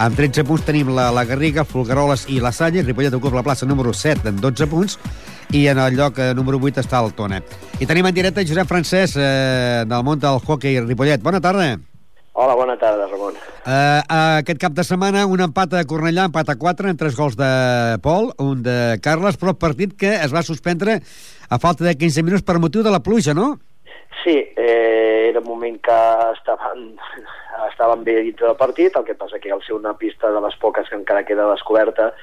[0.00, 2.82] Amb 13 punts tenim la, la Garriga, Folgueroles i la Salle.
[2.82, 4.96] Ripollet ocupa la plaça número 7 amb 12 punts
[5.52, 7.42] i en el lloc eh, número 8 està el Tona.
[7.78, 11.22] I tenim en directe Josep Francesc, eh, del món del hockey Ripollet.
[11.22, 11.74] Bona tarda.
[12.40, 13.34] Hola, bona tarda, Ramon.
[13.68, 14.00] Uh,
[14.40, 17.48] aquest cap de setmana un empat a Cornellà, empat a 4, amb tres gols de
[18.00, 20.94] Pol, un de Carles, però partit que es va suspendre
[21.52, 23.50] a falta de 15 minuts per motiu de la pluja, no?
[24.22, 26.00] Sí, eh, era un moment que
[26.32, 26.88] estaven,
[27.68, 30.56] estaven bé dintre del partit, el que passa que al ser una pista de les
[30.64, 32.14] poques que encara queda descoberta,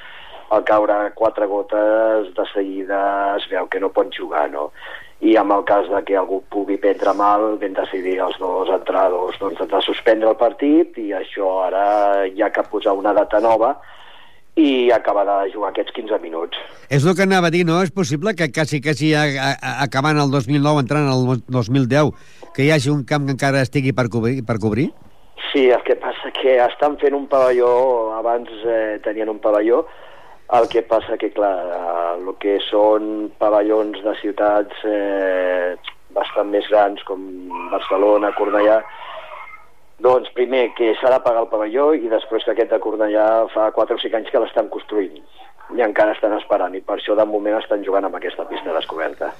[0.49, 4.71] al caure quatre gotes de seguida es veu que no pot jugar, no?
[5.19, 9.39] I en el cas de que algú pugui prendre mal, ben decidir els dos entrenadors
[9.41, 13.75] doncs, de suspendre el partit i això ara hi ha que posar una data nova
[14.57, 16.57] i acabar de jugar aquests 15 minuts.
[16.89, 17.77] És el que anava a dir, no?
[17.85, 22.09] És possible que quasi, quasi a, a, a, acabant el 2009, entrant el 2010,
[22.55, 24.41] que hi hagi un camp que encara estigui per cobrir?
[24.45, 24.89] Per cobrir?
[25.51, 27.69] Sí, el que passa que estan fent un pavelló,
[28.17, 29.85] abans eh, tenien un pavelló,
[30.55, 31.55] el que passa que, clar,
[32.15, 35.75] el que són pavellons de ciutats eh,
[36.15, 37.25] bastant més grans, com
[37.73, 38.79] Barcelona, Cornellà,
[40.03, 43.71] doncs primer que s'ha de pagar el pavelló i després que aquest de Cornellà fa
[43.75, 45.19] 4 o 5 anys que l'estan construint
[45.75, 49.33] i encara estan esperant i per això de moment estan jugant amb aquesta pista descoberta.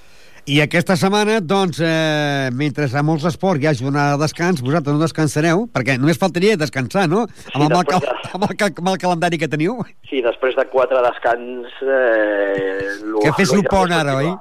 [0.47, 4.95] I aquesta setmana, doncs, eh, mentre a molts esports hi ha jornada de descans, vosaltres
[4.95, 7.25] no descansareu, perquè només faltaria descansar, no?
[7.41, 8.13] Sí, amb, el, després de...
[8.37, 9.81] amb, el, amb el calendari que teniu.
[10.07, 11.73] Sí, després de quatre descans...
[11.83, 14.31] Eh, lo, que fes un pont ara, oi?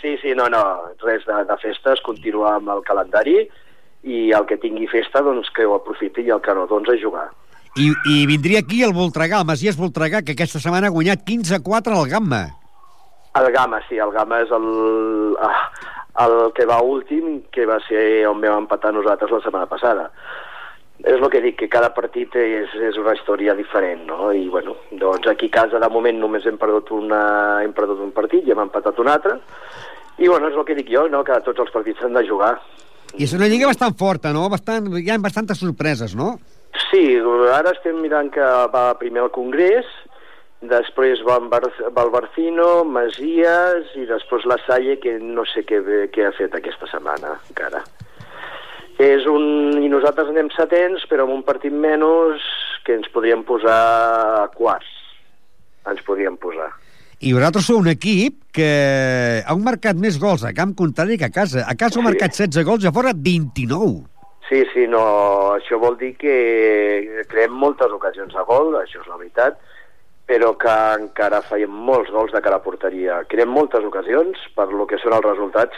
[0.00, 0.64] Sí, sí, no, no,
[1.04, 3.38] res de, de festes, continuar amb el calendari
[4.02, 6.98] i el que tingui festa, doncs que ho aprofiti i el que no, doncs a
[6.98, 7.28] jugar.
[7.78, 11.94] I, i vindria aquí el Voltregà, el Masies Voltregà, que aquesta setmana ha guanyat 15-4
[11.94, 12.44] al Gamma.
[13.34, 14.66] El Gama, sí, el Gama és el,
[15.42, 15.70] ah,
[16.24, 20.10] el que va últim, que va ser on vam empatar nosaltres la setmana passada.
[21.02, 24.30] És el que dic, que cada partit és, és una història diferent, no?
[24.32, 27.24] I, bueno, doncs aquí a casa, de moment, només hem perdut, una,
[27.64, 29.34] hem perdut un partit i hem empatat un altre.
[30.16, 32.54] I, bueno, és el que dic jo, no?, que tots els partits s'han de jugar.
[33.18, 34.46] I és una lliga bastant forta, no?
[34.50, 36.36] Bastant, hi ha bastantes sorpreses, no?
[36.88, 37.18] Sí,
[37.50, 39.90] ara estem mirant que va primer al Congrés,
[40.70, 41.62] després va, en Bar
[41.96, 45.80] va el Barcino, Masies i després la Salle, que no sé què,
[46.14, 47.82] què ha fet aquesta setmana encara.
[49.02, 49.74] És un...
[49.82, 52.44] I nosaltres anem setents, però amb un partit menys
[52.86, 53.78] que ens podríem posar
[54.44, 54.90] a quarts.
[55.90, 56.70] Ens podríem posar.
[57.24, 58.70] I vosaltres sou un equip que
[59.48, 61.64] heu marcat més gols a camp contrari que a casa.
[61.66, 62.08] A casa heu Sí.
[62.10, 64.04] marcat 16 gols i a fora 29.
[64.48, 65.00] Sí, sí, no,
[65.56, 69.56] això vol dir que creem moltes ocasions de gol, això és la veritat,
[70.28, 73.22] però que encara fèiem molts gols de cara a porteria.
[73.28, 75.76] Creem moltes ocasions per lo que són els resultats,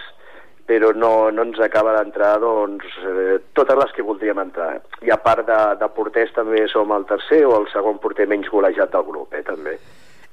[0.66, 4.72] però no, no ens acaba d'entrar doncs, eh, totes les que voldríem entrar.
[5.06, 8.50] I a part de, de porters també som el tercer o el segon porter menys
[8.50, 9.78] golejat del grup, eh, també.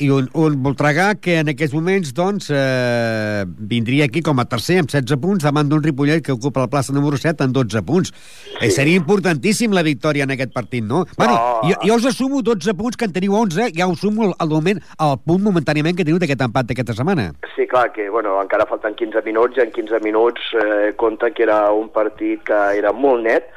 [0.04, 4.82] I un, un Voltregà que en aquests moments doncs, eh, vindria aquí com a tercer
[4.82, 8.12] amb 16 punts davant d'un Ripollet que ocupa la plaça número 7 amb 12 punts.
[8.12, 8.58] Sí.
[8.68, 11.06] Eh, seria importantíssim la victòria en aquest partit, no?
[11.18, 14.36] Bueno, jo, jo us assumo 12 punts que en teniu 11, ja us sumo al,
[14.44, 17.32] al moment, al punt momentàniament que teniu d'aquest empat d'aquesta setmana.
[17.56, 21.48] Sí, clar, que bueno, encara falten 15 minuts i en 15 minuts eh, compta que
[21.48, 23.48] era un partit que era molt net,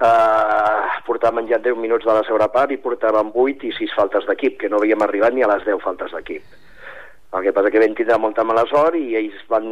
[0.00, 4.26] eh, portàvem ja 10 minuts de la segona part i portàvem 8 i 6 faltes
[4.28, 6.42] d'equip, que no havíem arribat ni a les 10 faltes d'equip.
[7.36, 9.66] El que passa que vam tindre molta mala sort i ells van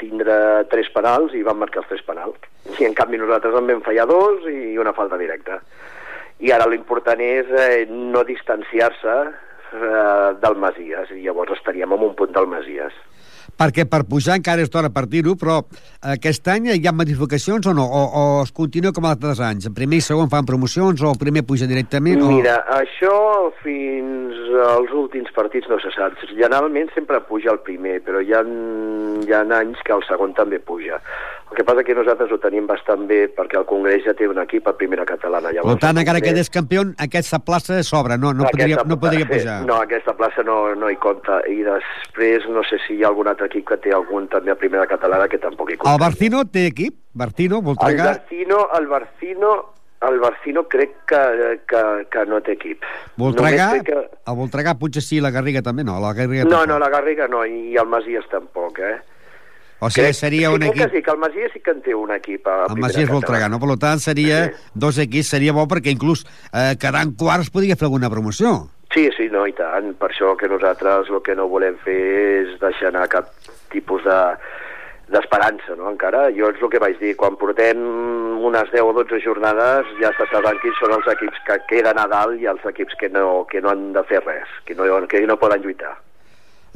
[0.00, 0.36] tindre
[0.72, 2.38] 3 penals i van marcar els 3 penals.
[2.80, 5.60] I en canvi nosaltres en vam fallar dos i una falta directa.
[6.40, 12.16] I ara l'important és eh, no distanciar-se eh, del Masies, i llavors estaríem en un
[12.16, 12.96] punt del Masies.
[13.56, 15.62] Perquè per pujar encara és d'hora partir-ho, però
[16.12, 17.86] aquest any hi ha modificacions o no?
[17.88, 19.70] O, o es continua com altres anys?
[19.70, 22.20] El primer i segon fan promocions o el primer puja directament?
[22.20, 22.28] O...
[22.34, 23.14] Mira, això
[23.62, 26.20] fins als últims partits no se sap.
[26.36, 28.42] Generalment sempre puja el primer, però hi ha,
[29.24, 31.00] hi ha anys que el segon també puja.
[31.46, 34.40] El que passa que nosaltres ho tenim bastant bé perquè el Congrés ja té un
[34.42, 35.52] equip a primera catalana.
[35.52, 38.90] Per Llavors, tant, el encara que quedés campió, aquesta plaça s'obre, no, no, podria, Aquesta-
[38.90, 39.60] no podria pujar.
[39.64, 41.40] No, aquesta plaça no, no hi compta.
[41.46, 44.58] I després no sé si hi ha algun altre equip que té algun també a
[44.60, 45.94] primera catalana que tampoc hi compta.
[45.94, 46.98] El Barcino té equip?
[47.16, 48.10] Barcino, El Voltregà?
[48.12, 49.54] Barcino, el Barcino,
[50.06, 51.22] el Barcino crec que,
[51.66, 51.82] que,
[52.12, 52.84] que no té equip.
[53.16, 53.70] Voltregà?
[53.82, 53.98] Que...
[54.28, 55.96] El Voltregà potser sí, la Garriga també no.
[56.02, 56.68] La Garriga No, tampoc.
[56.74, 58.96] no, la Garriga no, i el Masies tampoc, eh?
[59.78, 60.82] O sigui, seria sí, un crec equip...
[60.84, 63.48] Que sí, que el Masies sí que en té un equip a El Masies Voltregà,
[63.52, 63.58] no?
[63.60, 68.08] Per tant, seria dos equips, seria bo perquè inclús eh, quedant quarts podria fer alguna
[68.12, 68.54] promoció.
[68.94, 69.94] Sí, sí, no, i tant.
[69.98, 71.98] Per això que nosaltres el que no volem fer
[72.42, 73.32] és deixar anar cap
[73.72, 74.20] tipus de
[75.06, 76.24] d'esperança, no, encara.
[76.34, 77.78] Jo és el que vaig dir, quan portem
[78.42, 82.08] unes 10 o 12 jornades ja està sabent quins són els equips que queden a
[82.10, 85.22] dalt i els equips que no, que no han de fer res, que no, que
[85.28, 85.94] no poden lluitar.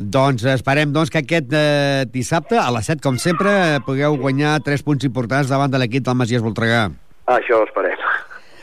[0.01, 3.53] Doncs esperem doncs, que aquest eh, dissabte, a les 7, com sempre,
[3.85, 6.87] pugueu guanyar 3 punts importants davant de l'equip del Masies Voltregà.
[7.35, 7.99] Això ho esperem.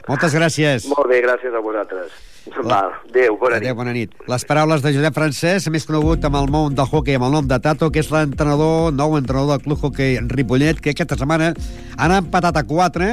[0.08, 0.88] Moltes gràcies.
[0.90, 2.16] Molt bé, gràcies a vosaltres.
[2.64, 3.66] Va, adéu, bona nit.
[3.66, 4.14] Adéu, bona nit.
[4.30, 7.48] Les paraules de Josep Francesc, més conegut amb el món del hockey amb el nom
[7.50, 11.54] de Tato, que és l'entrenador, nou entrenador del Club Hockey Ripollet, que aquesta setmana
[11.98, 13.12] han empatat a 4.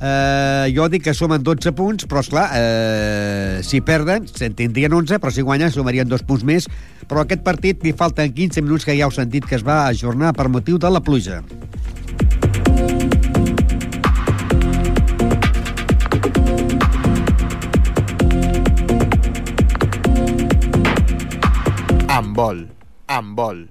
[0.00, 5.20] Eh, jo dic que sumen 12 punts, però, esclar, eh, si perden, se'n tindrien 11,
[5.20, 6.68] però si guanyen sumarien dos punts més.
[7.06, 10.32] Però aquest partit li falten 15 minuts que ja heu sentit que es va ajornar
[10.32, 11.42] per motiu de la pluja.
[22.36, 22.64] Vol,
[23.08, 23.64] amb vol.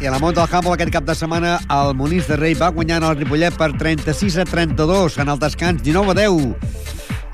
[0.00, 2.72] I a la Mont del Humble aquest cap de setmana el Molins de Rei va
[2.74, 6.34] guanyant el Ripollet per 36 a 32 en el descans 19 a 10.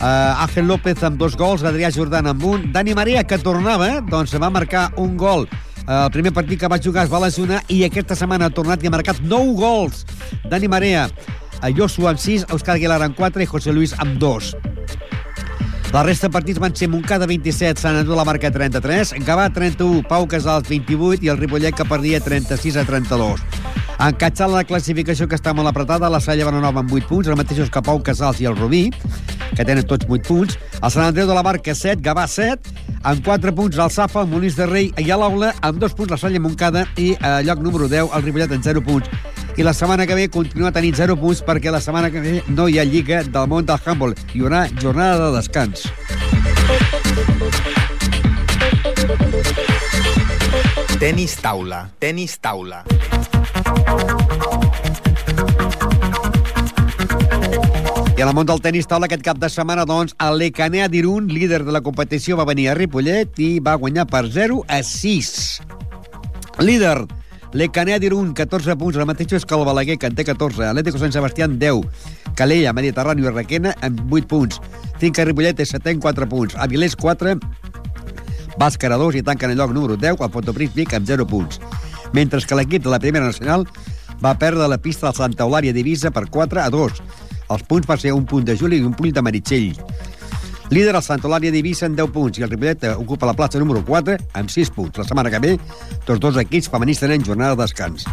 [0.00, 2.70] Uh, Ángel López amb dos gols, Adrià Jordan amb un.
[2.72, 5.48] Dani Maria, que tornava, doncs va marcar un gol.
[5.86, 8.82] Uh, el primer partit que va jugar es va lesionar i aquesta setmana ha tornat
[8.84, 10.04] i ha marcat 9 gols.
[10.48, 11.08] Dani Marea,
[11.76, 14.54] Joshua amb 6, Òscar Aguilar amb 4 i José Luis amb 2.
[15.90, 20.04] La resta de partits van ser Montcada 27, Sant Andreu la marca 33, Gavà 31,
[20.06, 23.42] Pau Casals 28 i el Ripollet que perdia 36 a 32.
[24.06, 27.74] Encatxant la classificació que està molt apretada, la Salla Bonanova amb 8 punts, els mateixos
[27.74, 28.84] que Pau Casals i el Rubí,
[29.56, 30.60] que tenen tots 8 punts.
[30.78, 32.70] El Sant Andreu de la Barca 7, Gavà 7,
[33.02, 36.22] amb 4 punts el Safa, el Molins de Rei i l'Aula, amb 2 punts la
[36.22, 39.10] Salla Montcada i a lloc número 10 el Ripollet amb 0 punts.
[39.60, 42.64] I la setmana que ve continua tenint 0 punts perquè la setmana que ve no
[42.64, 44.14] hi ha Lliga del món del handball.
[44.32, 45.84] Hi haurà jornada de descans.
[50.96, 52.80] Tenis taula, tenis taula.
[58.16, 61.66] I a la món del tenis taula aquest cap de setmana, doncs, Lecanea d'Irun, líder
[61.68, 65.60] de la competició, va venir a Ripollet i va guanyar per 0 a 6.
[66.64, 67.04] Líder,
[67.52, 70.68] Lecanea d'Irun, 14 punts, el mateix és que el Balaguer, que en té 14.
[70.68, 71.80] Atlético Sant Sebastián, 10.
[72.38, 74.60] Calella, Mediterrani i Requena, amb 8 punts.
[75.02, 76.54] Finca Ripollet és 7 amb 4 punts.
[76.54, 77.34] Avilés, 4.
[78.60, 81.58] Bàscara, 2 i tanquen el lloc número 10, el Fotopris Vic, amb 0 punts.
[82.12, 83.66] Mentre que l'equip de la Primera Nacional
[84.22, 87.02] va perdre la pista del Santa Eulària d'Ivissa per 4 a 2.
[87.50, 89.74] Els punts va ser un punt de Juli i un punt de Meritxell.
[90.70, 93.80] Líder el Sant Eulària d'Ivissa amb 10 punts i el Ripollet ocupa la plaça número
[93.82, 95.00] 4 amb 6 punts.
[95.00, 95.56] La setmana que ve,
[96.06, 98.06] tots dos equips femenins tenen jornada de descans.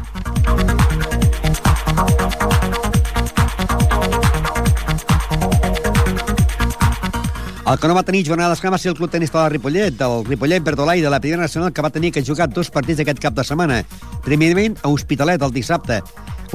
[7.67, 9.93] El que no va tenir jornada d'escam va ser el club tenis de la Ripollet,
[9.99, 13.19] del Ripollet Verdolai de la Primera Nacional, que va tenir que jugar dos partits aquest
[13.19, 13.83] cap de setmana.
[14.25, 15.99] Primerament, a Hospitalet, el dissabte.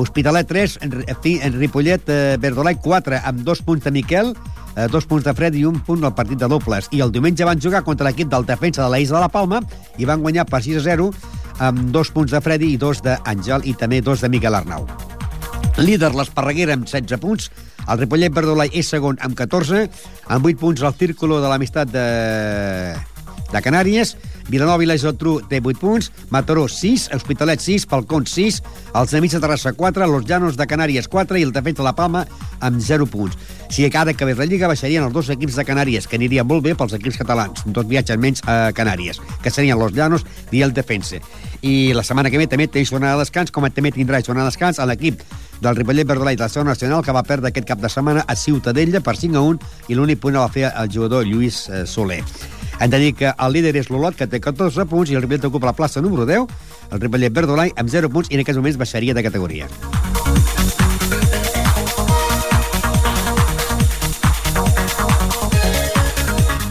[0.01, 4.33] Hospitalet 3, en, en Ripollet eh, Verdolai 4, amb dos punts de Miquel,
[4.77, 6.89] eh, dos punts de Fred i un punt al partit de dobles.
[6.93, 9.63] I el diumenge van jugar contra l'equip del defensa de la Isla de la Palma
[9.99, 11.11] i van guanyar per 6 a 0
[11.63, 14.87] amb dos punts de Freddy i dos d'Àngel i també dos de Miquel Arnau.
[15.79, 17.49] Líder l'Esparreguera amb 16 punts,
[17.89, 19.87] el Ripollet Verdolai és segon amb 14,
[20.29, 22.07] amb 8 punts el Círculo de l'Amistat de,
[23.53, 24.17] de Canàries,
[24.49, 28.63] Vilanova i la Geltrú té 8 punts, Mataró 6, Hospitalet 6, Falcón 6,
[28.99, 31.97] els Amics de Terrassa 4, Los Llanos de Canàries 4 i el Defensa de la
[31.97, 32.27] Palma
[32.61, 33.39] amb 0 punts.
[33.73, 36.65] Si cada que ve la Lliga baixarien els dos equips de Canàries, que aniria molt
[36.65, 40.75] bé pels equips catalans, dos viatges menys a Canàries, que serien Los Llanos i el
[40.77, 41.23] Defensa.
[41.63, 44.53] I la setmana que ve també té jornada de descans, com també tindrà jornada de
[44.53, 45.23] descans a l'equip
[45.63, 48.37] del Ripollet Verdolai de la segona nacional que va perdre aquest cap de setmana a
[48.37, 51.87] Ciutadella per 5 a 1 i l'únic punt el va fer el jugador Lluís eh,
[51.87, 52.25] Soler.
[52.83, 55.45] Hem de dir que el líder és l'Olot, que té 14 punts, i el Ripollet
[55.47, 56.49] ocupa la plaça número 10,
[56.91, 59.69] el Ripollet Verdolai amb 0 punts i en aquests moments baixaria de categoria.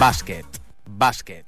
[0.02, 0.60] Bàsquet,
[1.00, 1.48] bàsquet.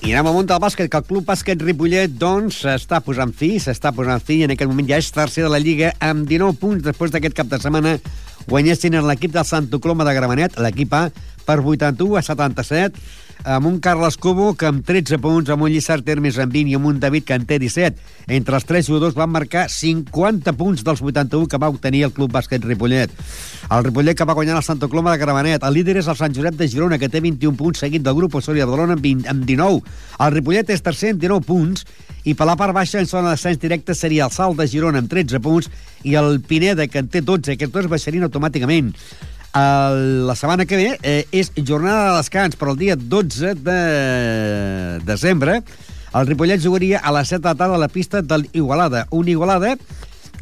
[0.00, 4.24] I anem al bàsquet, que el Club Bàsquet Ripollet, doncs, s'està posant fi, s'està posant
[4.24, 7.12] fi, i en aquest moment ja és tercer de la Lliga, amb 19 punts després
[7.12, 7.98] d'aquest cap de setmana
[8.48, 11.08] guanyessin en l'equip del Santo Coloma de Gramenet, l'equip A,
[11.48, 13.00] per 81 a 77,
[13.44, 16.76] amb un Carles Cubo que amb 13 punts, amb un Lliçard Termes amb 20 i
[16.76, 18.00] amb un David que en té 17.
[18.34, 22.34] Entre els tres jugadors van marcar 50 punts dels 81 que va obtenir el Club
[22.34, 23.14] Bàsquet Ripollet.
[23.70, 25.64] El Ripollet que va guanyar el Santo Coloma de Gramenet.
[25.64, 28.34] El líder és el Sant Josep de Girona, que té 21 punts, seguit del grup
[28.40, 29.82] Osoria de Badalona amb, 20, amb 19.
[30.18, 31.86] El Ripollet és tercer amb 19 punts
[32.28, 35.08] i per la part baixa, en zona d'ascens directe, seria el Salt de Girona amb
[35.08, 35.70] 13 punts
[36.04, 37.54] i el Pineda, que en té 12.
[37.56, 38.92] Aquests dos baixarien automàticament.
[39.56, 43.78] El, la setmana que ve eh, és jornada de descans, però el dia 12 de
[45.08, 45.62] desembre
[46.14, 49.06] el Ripollet jugaria a les 7 de la tarda a la pista de l'Igualada.
[49.10, 49.76] Un Igualada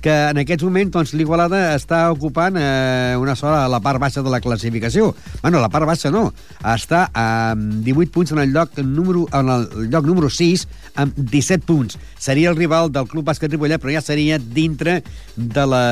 [0.03, 4.33] que en aquests moments doncs, l'Igualada està ocupant eh, una sola la part baixa de
[4.33, 5.13] la classificació.
[5.43, 6.31] Bueno, la part baixa no.
[6.63, 10.67] Està amb 18 punts en el lloc número, en el lloc número 6
[11.03, 11.99] amb 17 punts.
[12.19, 15.01] Seria el rival del Club Bàsquet Ripollet, però ja seria dintre
[15.37, 15.87] de la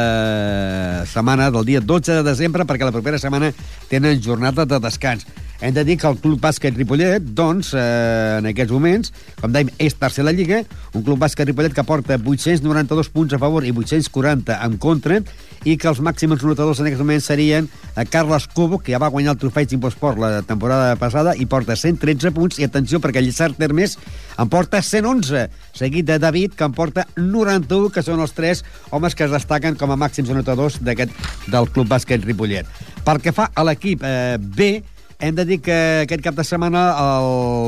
[1.11, 3.53] setmana del dia 12 de desembre, perquè la propera setmana
[3.91, 5.27] tenen jornada de descans.
[5.61, 9.71] Hem de dir que el Club Bàsquet Ripollet, doncs, eh, en aquests moments, com dèiem,
[9.79, 13.71] és tercer la Lliga, un Club Bàsquet Ripollet que porta 892 punts a favor i
[13.71, 15.21] 840 en contra,
[15.65, 19.09] i que els màxims notadors en aquests moments serien a Carles Cobo, que ja va
[19.09, 23.31] guanyar el trofeig d'Imposport la temporada passada i porta 113 punts, i atenció, perquè el
[23.31, 23.97] Lliçard Termes
[24.39, 29.15] en porta 111, seguit de David, que en porta 91, que són els tres homes
[29.15, 32.67] que es destaquen com a màxims anotadors del Club Bàsquet Ripollet.
[33.05, 34.83] Pel que fa a l'equip eh, B,
[35.19, 36.85] hem de dir que aquest cap de setmana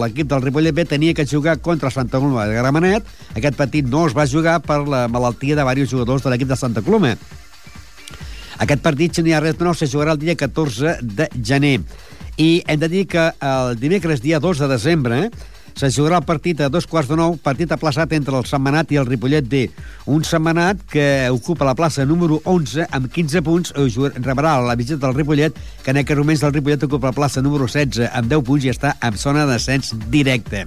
[0.03, 3.07] l'equip del Ripollet B tenia que jugar contra Santa Coloma de Gramenet.
[3.35, 6.59] Aquest partit no es va jugar per la malaltia de diversos jugadors de l'equip de
[6.61, 7.17] Santa Coloma.
[8.59, 11.81] Aquest partit, si no hi ha res nou, se jugarà el dia 14 de gener.
[12.37, 16.25] I hem de dir que el dimecres, dia 2 de desembre, eh, se jugarà el
[16.25, 19.67] partit a dos quarts de nou, partit aplaçat entre el Setmanat i el Ripollet D.
[20.09, 23.75] Un Setmanat que ocupa la plaça número 11 amb 15 punts,
[24.25, 27.69] rebrà la visita del Ripollet, que en aquest moments el Ripollet ocupa la plaça número
[27.69, 30.65] 16 amb 10 punts i està en zona de descens directe.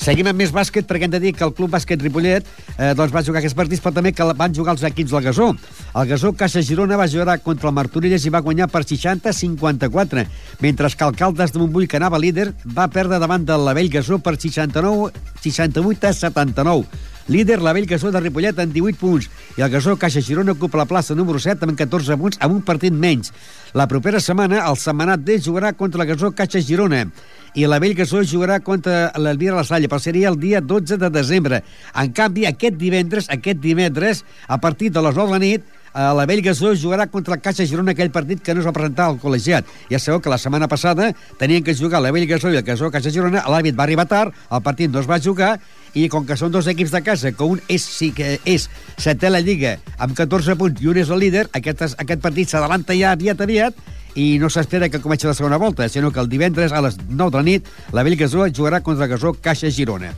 [0.00, 2.46] Seguim amb més bàsquet perquè hem de dir que el Club Bàsquet Ripollet
[2.78, 5.50] eh, doncs va jugar aquests partits, però també que van jugar els equips del Gasó.
[5.94, 10.26] El Gasó Caixa Girona va jugar contra el Martorelles i va guanyar per 60-54,
[10.60, 14.18] mentre que el Caldes de Montbui, que anava líder, va perdre davant del Lavell Gasó
[14.18, 15.12] per 69
[15.42, 16.86] 68-79.
[17.28, 20.88] Líder Lavell Gasó de Ripollet amb 18 punts i el Gasó Caixa Girona ocupa la
[20.90, 23.30] plaça número 7 amb 14 punts amb un partit menys.
[23.78, 27.06] La propera setmana el Setmanat D jugarà contra el Gasó Caixa Girona
[27.54, 31.10] i la Vell Gasó jugarà contra l'Elvira La Salle, però seria el dia 12 de
[31.12, 31.62] desembre.
[31.94, 36.06] En canvi, aquest divendres, aquest divendres, a partir de les 9 de la nit, eh,
[36.16, 39.10] la Vell Gasó jugarà contra el Caixa Girona, aquell partit que no es va presentar
[39.10, 39.68] al col·legiat.
[39.90, 42.90] Ja sabeu que la setmana passada tenien que jugar la Vell Gasó i el Gasó
[42.90, 45.58] Caixa Girona, l'àrbit va arribar tard, el partit no es va jugar,
[45.92, 49.28] i com que són dos equips de casa, que un és, sí que és setè
[49.28, 53.12] la Lliga amb 14 punts i un és el líder, aquest, aquest partit s'adalanta ja
[53.12, 53.76] aviat aviat
[54.14, 57.30] i no s'espera que comenci la segona volta, sinó que el divendres a les 9
[57.30, 60.12] de la nit la Vell Gasó jugarà contra el Gasó Caixa Girona.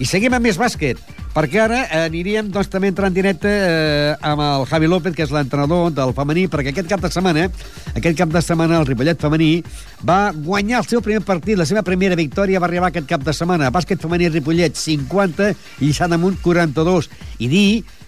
[0.00, 0.98] I seguim amb més bàsquet,
[1.34, 5.24] perquè ara aniríem doncs, també a entrar en directe eh, amb el Javi López, que
[5.26, 7.48] és l'entrenador del femení, perquè aquest cap de setmana,
[7.92, 9.52] aquest cap de setmana el Ripollet femení
[10.08, 13.34] va guanyar el seu primer partit, la seva primera victòria va arribar aquest cap de
[13.36, 13.70] setmana.
[13.74, 17.10] Bàsquet femení Ripollet 50, Lliçà d'Amunt 42.
[17.38, 17.66] I dir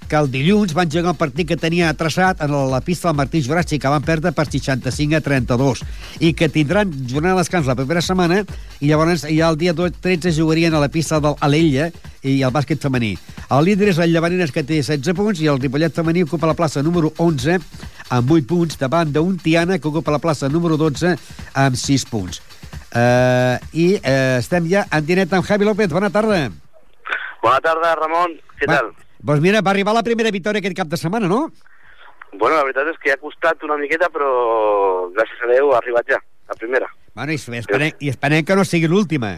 [0.09, 3.41] que el dilluns van jugar un partit que tenia traçat en la pista del Martí
[3.45, 5.83] Juràstic, que van perdre per 65 a 32,
[6.21, 8.43] i que tindran jornada de descans la propera setmana,
[8.81, 11.91] i llavors ja el dia 2, 13 jugarien a la pista del Alella
[12.25, 13.15] i el bàsquet femení.
[13.51, 16.57] El líder és el Llavanines, que té 16 punts, i el Ripollet femení ocupa la
[16.57, 17.59] plaça número 11
[18.15, 21.17] amb 8 punts, davant d'un Tiana, que ocupa la plaça número 12
[21.55, 22.43] amb 6 punts.
[22.95, 25.91] Uh, I uh, estem ja en directe amb Javi López.
[25.91, 26.45] Bona tarda.
[27.43, 28.37] Bona tarda, Ramon.
[28.61, 28.93] Què Va- tal?
[29.25, 31.47] Doncs mira, va arribar la primera victòria aquest cap de setmana, no?
[32.35, 34.29] Bueno, la veritat és que ha costat una miqueta, però
[35.15, 36.19] gràcies a Déu ha arribat ja,
[36.51, 36.91] la primera.
[37.15, 39.31] Bueno, i esperem, i esperem que no sigui l'última.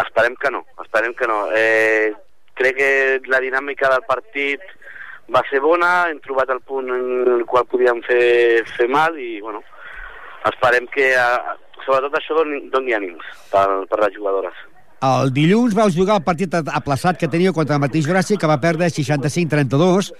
[0.00, 1.42] Esperem que no, esperem que no.
[1.52, 2.14] Eh,
[2.56, 2.90] crec que
[3.28, 4.64] la dinàmica del partit
[5.34, 9.42] va ser bona, hem trobat el punt en el qual podíem fer, fer mal i,
[9.44, 9.60] bueno,
[10.48, 14.56] esperem que, eh, sobretot això doni, doni ànims per, per les jugadores.
[15.04, 18.60] El dilluns vau jugar el partit aplaçat que tenia contra el Martí Juràssic, que va
[18.62, 20.12] perdre 65-32.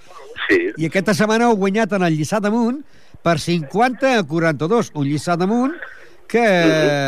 [0.49, 0.59] Sí.
[0.77, 2.81] I aquesta setmana heu guanyat en el Lliçà d'Amunt
[3.25, 4.91] per 50 a 42.
[4.93, 5.73] Un Lliçà d'Amunt
[6.29, 6.43] que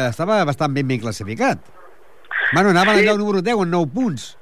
[0.09, 1.59] estava bastant ben ben classificat.
[2.53, 2.99] Bueno, anava Sí.
[3.01, 4.37] al lloc número 10 amb 9 punts.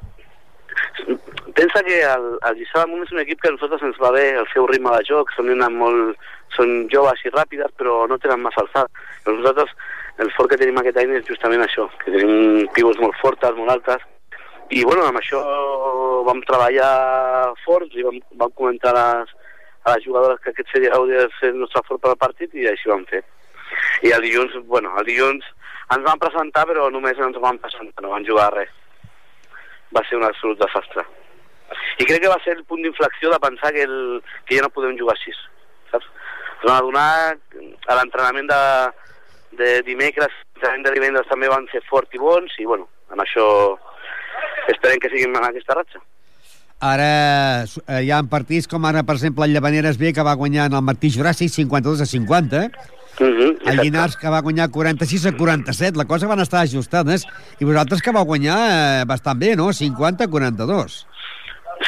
[1.56, 4.30] Pensa que el, el Lliçà d'Amunt és un equip que a nosaltres ens va bé
[4.38, 6.18] el seu ritme de joc, són, molt,
[6.56, 8.92] són joves i ràpides, però no tenen massa alçat.
[9.28, 9.72] Nosaltres,
[10.24, 13.74] el fort que tenim aquest any és justament això, que tenim pivots molt fortes, molt
[13.74, 14.04] altes,
[14.74, 15.42] i bueno, amb això
[16.26, 19.34] vam treballar forts i vam, vam comentar a les,
[19.86, 22.56] a les jugadores que aquest seria hauria de ser el nostre fort per al partit
[22.58, 23.22] i així vam fer.
[24.08, 25.46] I el dilluns, bueno, el dilluns
[25.94, 28.72] ens van presentar, però només ens van presentar, no van jugar res.
[29.94, 31.06] Va ser un absolut desastre.
[32.02, 34.74] I crec que va ser el punt d'inflexió de pensar que, el, que ja no
[34.74, 35.34] podem jugar així,
[35.92, 36.10] saps?
[36.56, 38.62] Ens van adonar a l'entrenament de,
[39.60, 43.46] de dimecres, de divendres també van ser fort i bons, i bueno, amb això
[44.74, 46.02] esperem que siguin en aquesta ratxa.
[46.86, 50.68] Ara eh, hi ha partits com ara, per exemple, el Llavaneres B, que va guanyar
[50.70, 52.68] en el Martí Juràssic 52 a 50.
[53.18, 55.98] Mm -hmm, El Llinars, que va guanyar 46 a 47.
[55.98, 57.26] La cosa van estar ajustades.
[57.60, 58.60] I vosaltres que vau guanyar
[59.02, 59.72] eh, bastant bé, no?
[59.72, 61.08] 50 a 42.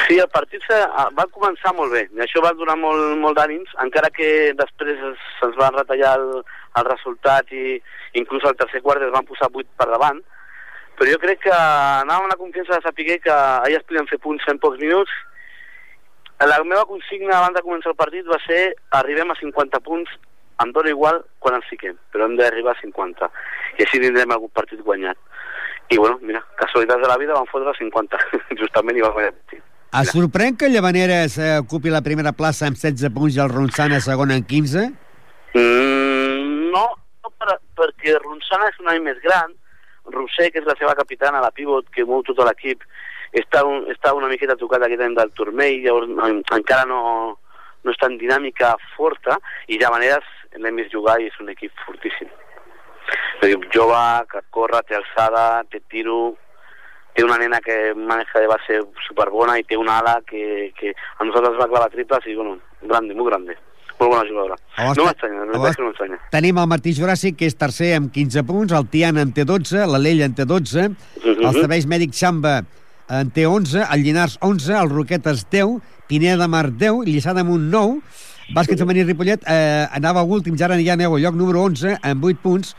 [0.06, 3.70] Sí, el partit ah, va començar molt bé, i això va donar molt, molt d'ànims,
[3.80, 6.44] encara que després es, se'ns van retallar el,
[6.78, 7.78] el resultat i
[8.20, 10.20] inclús al tercer quart es van posar 8 per davant,
[10.98, 13.36] però jo crec que anàvem amb la confiança de saber que
[13.68, 15.12] elles podien fer punts en pocs minuts.
[16.42, 20.10] La meva consigna abans de començar el partit va ser arribem a 50 punts,
[20.62, 23.30] em dóna igual quan ens fiquem, però hem d'arribar a 50,
[23.78, 25.18] i així tindrem algun partit guanyat.
[25.90, 28.22] I bueno, mira, casualitats de la vida van fotre 50,
[28.60, 29.64] justament i vam guanyar el partit.
[29.88, 33.48] Es sorprèn que el Llavaneres eh, ocupi la primera plaça amb 16 punts i el
[33.48, 34.82] Ronçana segona amb 15?
[35.56, 36.07] Mm,
[36.72, 36.84] no,
[37.24, 39.54] no per, perquè Ronçana és un any més gran,
[40.08, 42.84] Roser, que és la seva capitana, la pivot que mou tot l'equip,
[43.36, 47.00] està, un, està una miqueta tocat aquest any del turmell, llavors en, encara no,
[47.84, 49.38] no està en dinàmica forta,
[49.68, 52.30] i de maneres l'hem vist jugar i és un equip fortíssim.
[53.44, 54.02] és jove,
[54.32, 56.36] que corre, té alçada, té tiro,
[57.14, 61.24] té una nena que maneja de base superbona i té una ala que, que a
[61.24, 63.56] nosaltres va clavar triples i, bueno, grande, muy grande.
[63.98, 64.56] Molt bona jugadora.
[64.78, 66.18] Llavors, no m'estranya, no m'estranya.
[66.30, 69.86] Tenim el Martí Juràssic, que és tercer amb 15 punts, el Tiana en té 12,
[69.90, 71.44] l'Alella en té 12, Mhm.
[71.46, 72.64] el Serveis Mèdic Xamba
[73.10, 77.70] en té 11, el Llinars 11, el Roquetes 10, Pineda de Mar 10, Lliçà d'Amunt
[77.70, 78.00] 9,
[78.54, 82.24] Bàsquet femení Ripollet eh, anava últim, ja ara ja aneu al lloc número 11 amb
[82.24, 82.74] 8 punts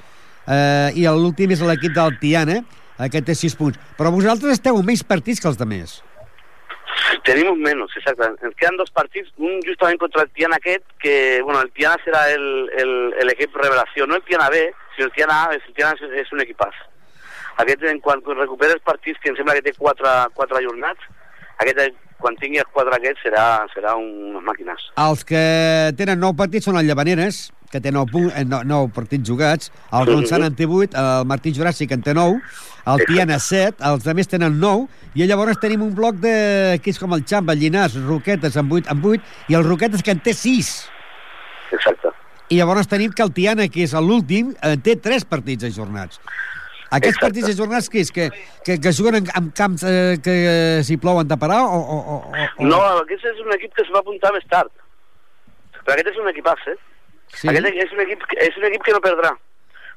[0.48, 2.64] eh, i l'últim és l'equip del Tiana
[2.98, 3.78] eh, que té 6 punts.
[3.98, 5.58] Però vosaltres esteu amb menys partits que els
[7.00, 7.24] altres.
[7.24, 8.28] Tenemos menos, exacto.
[8.42, 12.30] Ens quedan dos partits, un justament contra el Tiana aquest, que, bueno, el Tiana serà
[12.32, 15.96] el, el, el equip revelació, no el Tiana B, sinó el Tiana A, el Tiana
[15.98, 16.76] és, és un equipàs.
[17.60, 21.08] Aquest, quan recupera els partits, que em sembla que té quatre, quatre jornats,
[21.60, 24.90] aquest, quan tingui els quatre aquests, serà, serà unes màquines.
[25.00, 25.44] Els que
[26.00, 30.10] tenen 9 partits són el Llavaneres, que té 9, punt, eh, 9 partits jugats, el.
[30.10, 32.40] Ronçana en té 8, el Martí Juràssic en té 9,
[32.90, 37.00] el Tiana 7, els altres tenen 9, i llavors tenim un bloc de que és
[37.02, 40.24] com el Xamba, el Llinars, Roquetes amb 8, amb 8 i el Roquetes que en
[40.26, 40.74] té 6.
[41.78, 42.14] Exacte.
[42.50, 46.18] I llavors tenim que el Tiana, que és l'últim, eh, té 3 partits ajornats.
[46.90, 47.26] Aquests Exacte.
[47.28, 48.10] partits ajornats, que és?
[48.10, 48.30] Que,
[48.66, 51.78] que, que juguen en, en camps eh, que eh, si plouen de parar o...
[51.78, 52.66] o, o, o...
[52.66, 54.74] No, aquest és un equip que es va apuntar més tard.
[55.84, 56.80] Però aquest és un equipàs, eh?
[57.34, 57.50] Sí.
[57.52, 59.36] Aquest és un, equip, és un equip que no perdrà.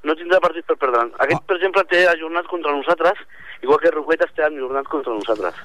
[0.03, 1.07] No tindrà partit per perdre.
[1.23, 3.21] Aquest, per exemple, té ajornat contra nosaltres,
[3.63, 5.59] igual que Roquetes té ajornat contra nosaltres.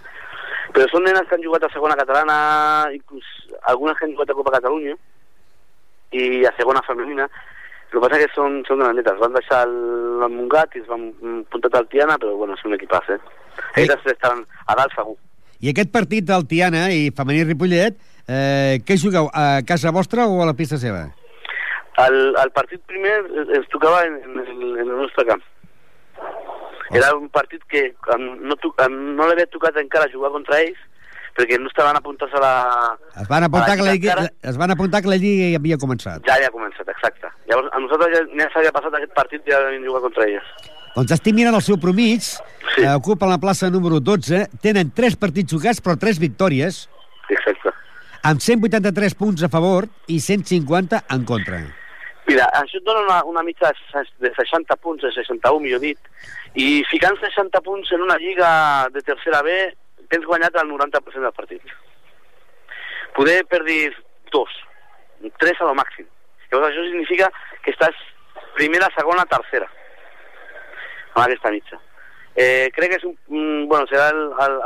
[0.75, 2.37] Però són nenes que han jugat a segona catalana,
[2.93, 3.25] inclús
[3.71, 4.93] algunes que han jugat a Copa Catalunya,
[6.13, 7.27] i a segona femenina.
[7.87, 9.19] El que passa que són, són grandetes.
[9.19, 9.75] Van deixar el,
[10.27, 11.07] el Montgat i es van
[11.47, 13.19] apuntar al Tiana, però bueno, és un equipàs, eh?
[13.71, 15.15] Aquestes estaran a dalt segur.
[15.63, 17.97] I aquest partit del Tiana i femení Ripollet,
[18.27, 21.07] eh, què jugueu, a casa vostra o a la pista seva?
[22.03, 23.15] El, el partit primer
[23.57, 25.41] ens tocava en, en, el, en el nostre camp.
[26.95, 27.89] Era un partit que
[28.19, 30.79] no, no l'havia tocat encara jugar contra ells
[31.37, 32.53] perquè no estaven apuntats a la...
[33.21, 36.23] Es van apuntar, que la lliga es van apuntar que la lliga ja havia començat.
[36.25, 37.29] Ja havia començat, exacte.
[37.49, 40.49] Llavors, a nosaltres ja, ja s'havia passat aquest partit i ja havíem jugat contra ells.
[40.95, 42.81] Doncs estic mirant el seu promig, sí.
[42.81, 46.87] eh, ocupen la plaça número 12, tenen 3 partits jugats però 3 victòries,
[47.29, 47.75] Exacte.
[48.25, 51.61] amb 183 punts a favor i 150 en contra.
[52.27, 55.79] Mira, això et dona una, una mitja de ses- de 60 punts, de 61, millor
[55.79, 55.99] dit,
[56.55, 58.49] i ficant 60 punts en una lliga
[58.91, 59.53] de tercera B,
[60.09, 61.71] tens guanyat el 90% dels partits.
[63.15, 63.95] Poder perdir
[64.31, 64.49] dos,
[65.39, 66.05] tres a lo màxim.
[66.51, 67.31] Llavors això significa
[67.63, 67.95] que estàs
[68.55, 69.67] primera, segona, tercera,
[71.15, 71.79] amb aquesta mitja.
[72.35, 73.15] Eh, crec que és un,
[73.67, 74.11] bueno, serà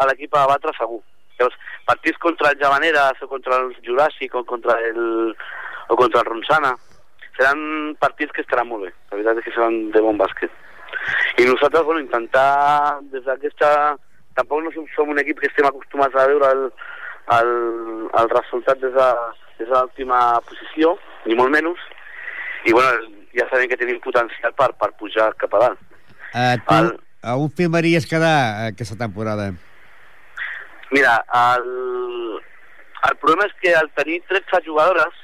[0.09, 0.99] l'equip a batre segur.
[1.39, 1.55] Llavors,
[1.87, 5.35] partits contra el Javaneres o contra el Juràssic o contra el,
[5.87, 6.73] o contra el Ronsana,
[7.37, 8.93] seran partits que estaran molt bé.
[9.11, 10.53] La veritat és que seran de bon bàsquet.
[11.39, 13.97] I nosaltres, bueno, intentar des d'aquesta...
[14.31, 16.61] Tampoc no som, som un equip que estem acostumats a veure el,
[17.35, 17.49] el,
[18.21, 19.07] el resultat des de,
[19.59, 20.93] des de l'última posició,
[21.25, 21.81] ni molt menys.
[22.63, 25.83] I, bueno, ja sabem que tenim potencial per, per pujar cap a dalt.
[26.31, 26.79] Eh, tu,
[27.27, 29.51] a on firmaries quedar eh, aquesta temporada?
[30.95, 31.67] Mira, el,
[33.09, 35.19] el problema és que al tenir 13 jugadores,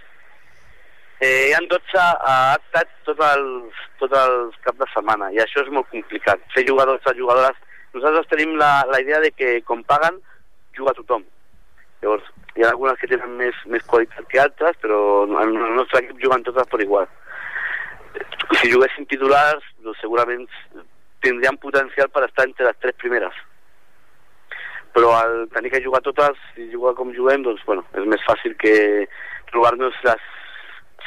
[1.20, 5.72] eh, hi ha 12 adaptats tots els, tots els caps de setmana, i això és
[5.74, 6.43] molt complicat.
[6.55, 7.63] Fer jugar 12 jugadores...
[7.95, 10.20] Nosaltres tenim la, la idea de que, com paguen,
[10.78, 11.24] juga tothom.
[12.03, 16.03] Llavors, hi ha algunes que tenen més, més qualitat que altres, però en el nostre
[16.03, 17.07] equip juguen totes per igual.
[18.59, 20.45] Si juguessin titulars, doncs segurament
[21.26, 23.45] tindrien potencial per estar entre les tres primeres
[24.97, 28.55] però al tenir que jugar totes i jugar com juguem, doncs, bueno, és més fàcil
[28.57, 28.74] que
[29.51, 30.24] trobar-nos les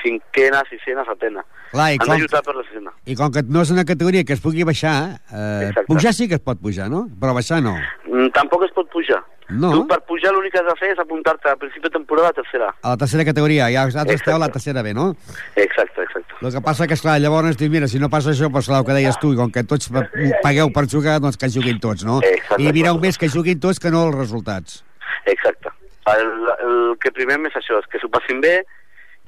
[0.03, 1.45] cinquena, sisena, setena.
[1.70, 2.91] Clar, i Han com- de lluitar per la sisena.
[3.07, 5.86] I com que no és una categoria que es pugui baixar, eh, Exacte.
[5.86, 7.09] pujar sí que es pot pujar, no?
[7.20, 7.76] Però baixar no.
[8.07, 9.22] Mm, tampoc es pot pujar.
[9.51, 9.72] No.
[9.72, 12.32] Tu per pujar l'únic que has de fer és apuntar-te a principi de temporada a
[12.32, 12.68] tercera.
[12.82, 14.61] A la tercera categoria, ja vosaltres esteu a la Exacte.
[14.72, 15.16] tercera B, no?
[15.57, 16.34] Exacte, exacte.
[16.41, 18.93] El que passa que, esclar, llavors dius, mira, si no passa això, clar, el que
[18.93, 20.07] deies tu, i com que tots pa-
[20.43, 22.20] pagueu per jugar, doncs que juguin tots, no?
[22.22, 22.62] Exacte.
[22.62, 24.84] I mireu més que juguin tots que no els resultats.
[25.26, 25.68] Exacte.
[26.07, 26.30] El,
[26.62, 28.64] el que primer és això, és que s'ho passin bé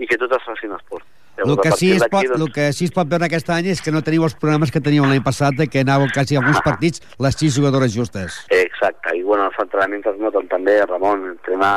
[0.03, 1.07] i que totes facin esport.
[1.39, 3.71] El Llavors, que, sí es pot, doncs, el que sí es pot veure aquest any
[3.73, 6.43] és que no teniu els problemes que teníeu l'any passat, de que anàveu quasi a
[6.43, 8.43] alguns partits les sis jugadores justes.
[8.53, 11.75] Exacte, i bueno, els entrenaments es noten també, Ramon, entrenar,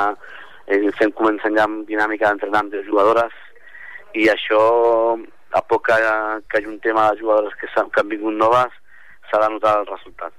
[0.67, 3.39] eh, estem començant ja amb dinàmica d'entrenar amb 10 jugadores,
[4.15, 4.61] i això,
[5.55, 6.01] a poc que,
[6.51, 8.76] que ajuntem a les jugadores que, que han vingut noves,
[9.30, 10.36] s'ha de notar el resultat.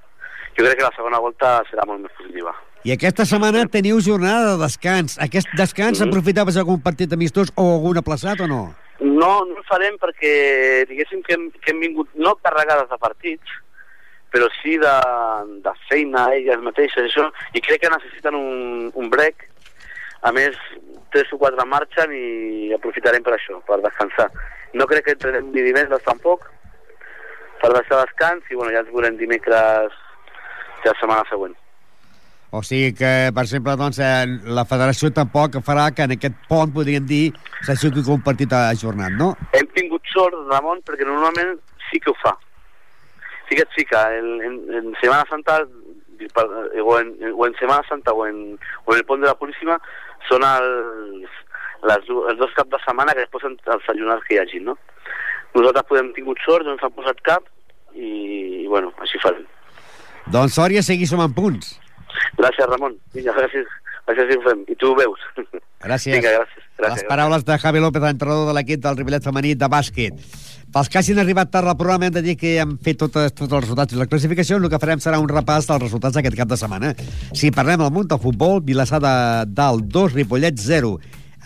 [0.57, 2.53] Jo crec que la segona volta serà molt més positiva.
[2.87, 5.17] I aquesta setmana teniu jornada de descans.
[5.19, 6.07] Aquest descans Mhm.
[6.09, 8.77] aprofitaves algun partit amistós o algun aplaçat o no?
[9.01, 13.51] No, no el farem perquè diguéssim que hem, que hem vingut no carregades de partits,
[14.31, 14.95] però sí de,
[15.67, 19.49] de feina elles mateixes, això, i crec que necessiten un, un break.
[20.23, 20.55] A més,
[21.11, 24.31] tres o quatre marxen i aprofitarem per això, per descansar.
[24.75, 26.47] No crec que entrenem ni divendres tampoc,
[27.61, 29.93] per deixar descans, i bueno, ja ens veurem dimecres
[30.85, 31.57] de la setmana següent.
[32.55, 33.99] O sigui que, per exemple, doncs,
[34.59, 37.33] la federació tampoc farà que en aquest pont, podríem dir,
[37.67, 39.33] s'hagi un partit ajornat, no?
[39.59, 41.57] Hem tingut sort, Ramon, perquè normalment
[41.91, 42.37] sí que ho fa.
[43.49, 44.07] Sí que et fica.
[44.19, 45.59] En, en, en Setmana Santa,
[46.21, 49.39] eh, o en, o en Setmana Santa o en, o en el pont de la
[49.39, 49.79] Puríssima,
[50.31, 51.41] són els,
[51.87, 54.77] les, els dos caps de setmana que es posen els ajunats que hi hagi, no?
[55.57, 57.47] Nosaltres podem tingut sort, no ens han posat cap,
[57.95, 58.11] i,
[58.63, 59.47] i bueno, així farem.
[60.33, 61.77] Doncs sort i a seguir som en punts.
[62.39, 62.97] Gràcies, Ramon.
[63.15, 63.69] Vinga, gràcies.
[64.07, 64.65] Gràcies si ho fem.
[64.71, 65.23] I tu ho veus.
[65.87, 66.15] Gràcies.
[66.15, 66.67] Vinga, gràcies.
[66.79, 70.21] gràcies Les paraules de Javi López, entrenador de l'equip del Ripollet femení de bàsquet.
[70.75, 73.53] Pels que hagin arribat tard al programa hem de dir que hem fet totes, tots
[73.53, 74.59] els resultats i la classificació.
[74.59, 76.95] El que farem serà un repàs dels resultats d'aquest cap de setmana.
[77.33, 79.15] Si parlem del munt del futbol, Vilassar de
[79.57, 80.97] Dalt 2, Ripollet 0.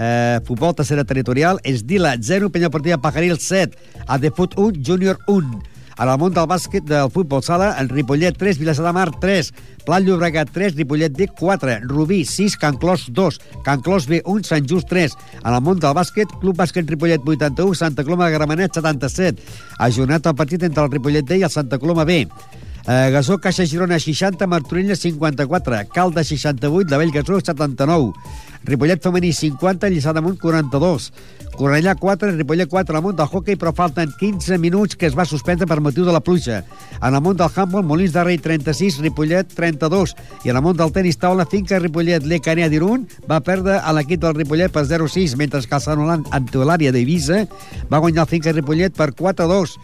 [0.01, 3.77] Eh, futbol tercera territorial, Esdila 0, Penyalportilla Pajaril 7,
[4.09, 5.61] Adefut 1, Júnior 1.
[6.01, 9.51] En el món del bàsquet del futbol sala, el Ripollet 3, Vilassar de Mar 3,
[9.85, 14.47] Plat Llobregat 3, Ripollet D 4, Rubí 6, Can Clos 2, Can Clos B 1,
[14.49, 15.19] Sant Just 3.
[15.45, 19.45] En el món del bàsquet, Club Bàsquet Ripollet 81, Santa Coloma de Gramenet 77.
[19.77, 22.23] Ajornat el partit entre el Ripollet D i el Santa Coloma B.
[22.93, 28.15] Eh, Gasó, Caixa Girona 60, Martorella 54, Calda 68, La Vell Gasó 79,
[28.65, 31.07] Ripollet femení 50, Lliçà d'Amunt 42,
[31.55, 35.23] Cornellà 4, Ripollet 4, al món del hockey, però falten 15 minuts que es va
[35.23, 36.65] suspendre per motiu de la pluja.
[36.99, 40.75] En el món del handball, Molins de Rei 36, Ripollet 32, i en el món
[40.75, 45.39] del tenis taula, Finca Ripollet, l'Ecanea d'Irun va perdre a l'equip del Ripollet per 0-6,
[45.39, 47.45] mentre que el Sant Holand, Antolària d'Eivissa,
[47.87, 49.79] va guanyar el Finca Ripollet per 4-2.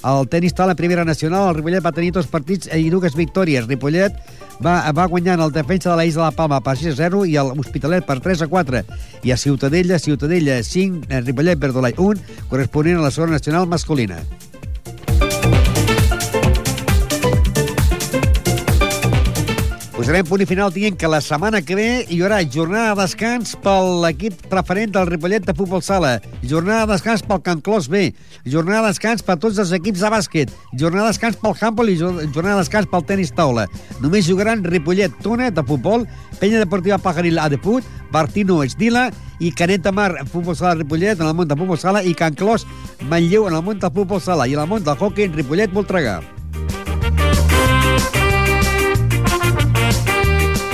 [0.00, 3.66] El tenis taula primera nacional, el Ripollet va tenir dos partits i dues victòries.
[3.68, 4.16] Ripollet
[4.64, 7.24] va, va guanyar en el defensa de la de la Palma per 6 a 0
[7.28, 8.84] i l'Hospitalet per 3 a 4.
[9.28, 14.24] I a Ciutadella, Ciutadella 5, eh, Ripollet Verdolai 1, corresponent a la zona nacional masculina.
[20.00, 23.50] Posarem punt i final dient que la setmana que ve hi haurà jornada de descans
[23.60, 28.06] per l'equip preferent del Ripollet de Futbol Sala, jornada de descans pel Can Clos B,
[28.46, 31.98] jornada de descans per tots els equips de bàsquet, jornada de descans pel handball i
[32.00, 33.66] jornada de descans pel tenis taula.
[34.00, 36.08] Només jugaran Ripollet Tona de futbol,
[36.40, 41.36] Penya Deportiva Pajaril Adeput, Bartino Esdila i Canet de Mar Futbol Sala Ripollet en el
[41.36, 42.64] món de Futbol Sala i Can Clos
[43.04, 46.22] Manlleu en el món de Futbol Sala i en el món del hockey Ripollet Voltregà.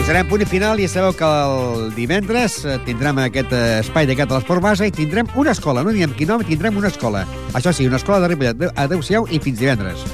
[0.07, 4.07] Posarem punt i final i ja sabeu que el divendres eh, tindrem aquest eh, espai
[4.07, 7.25] d'aquest a l'Esport Base i tindrem una escola, no diem quin nom, tindrem una escola.
[7.59, 8.69] Això sí, una escola de Ripollet.
[8.87, 10.07] Adéu-siau i fins divendres.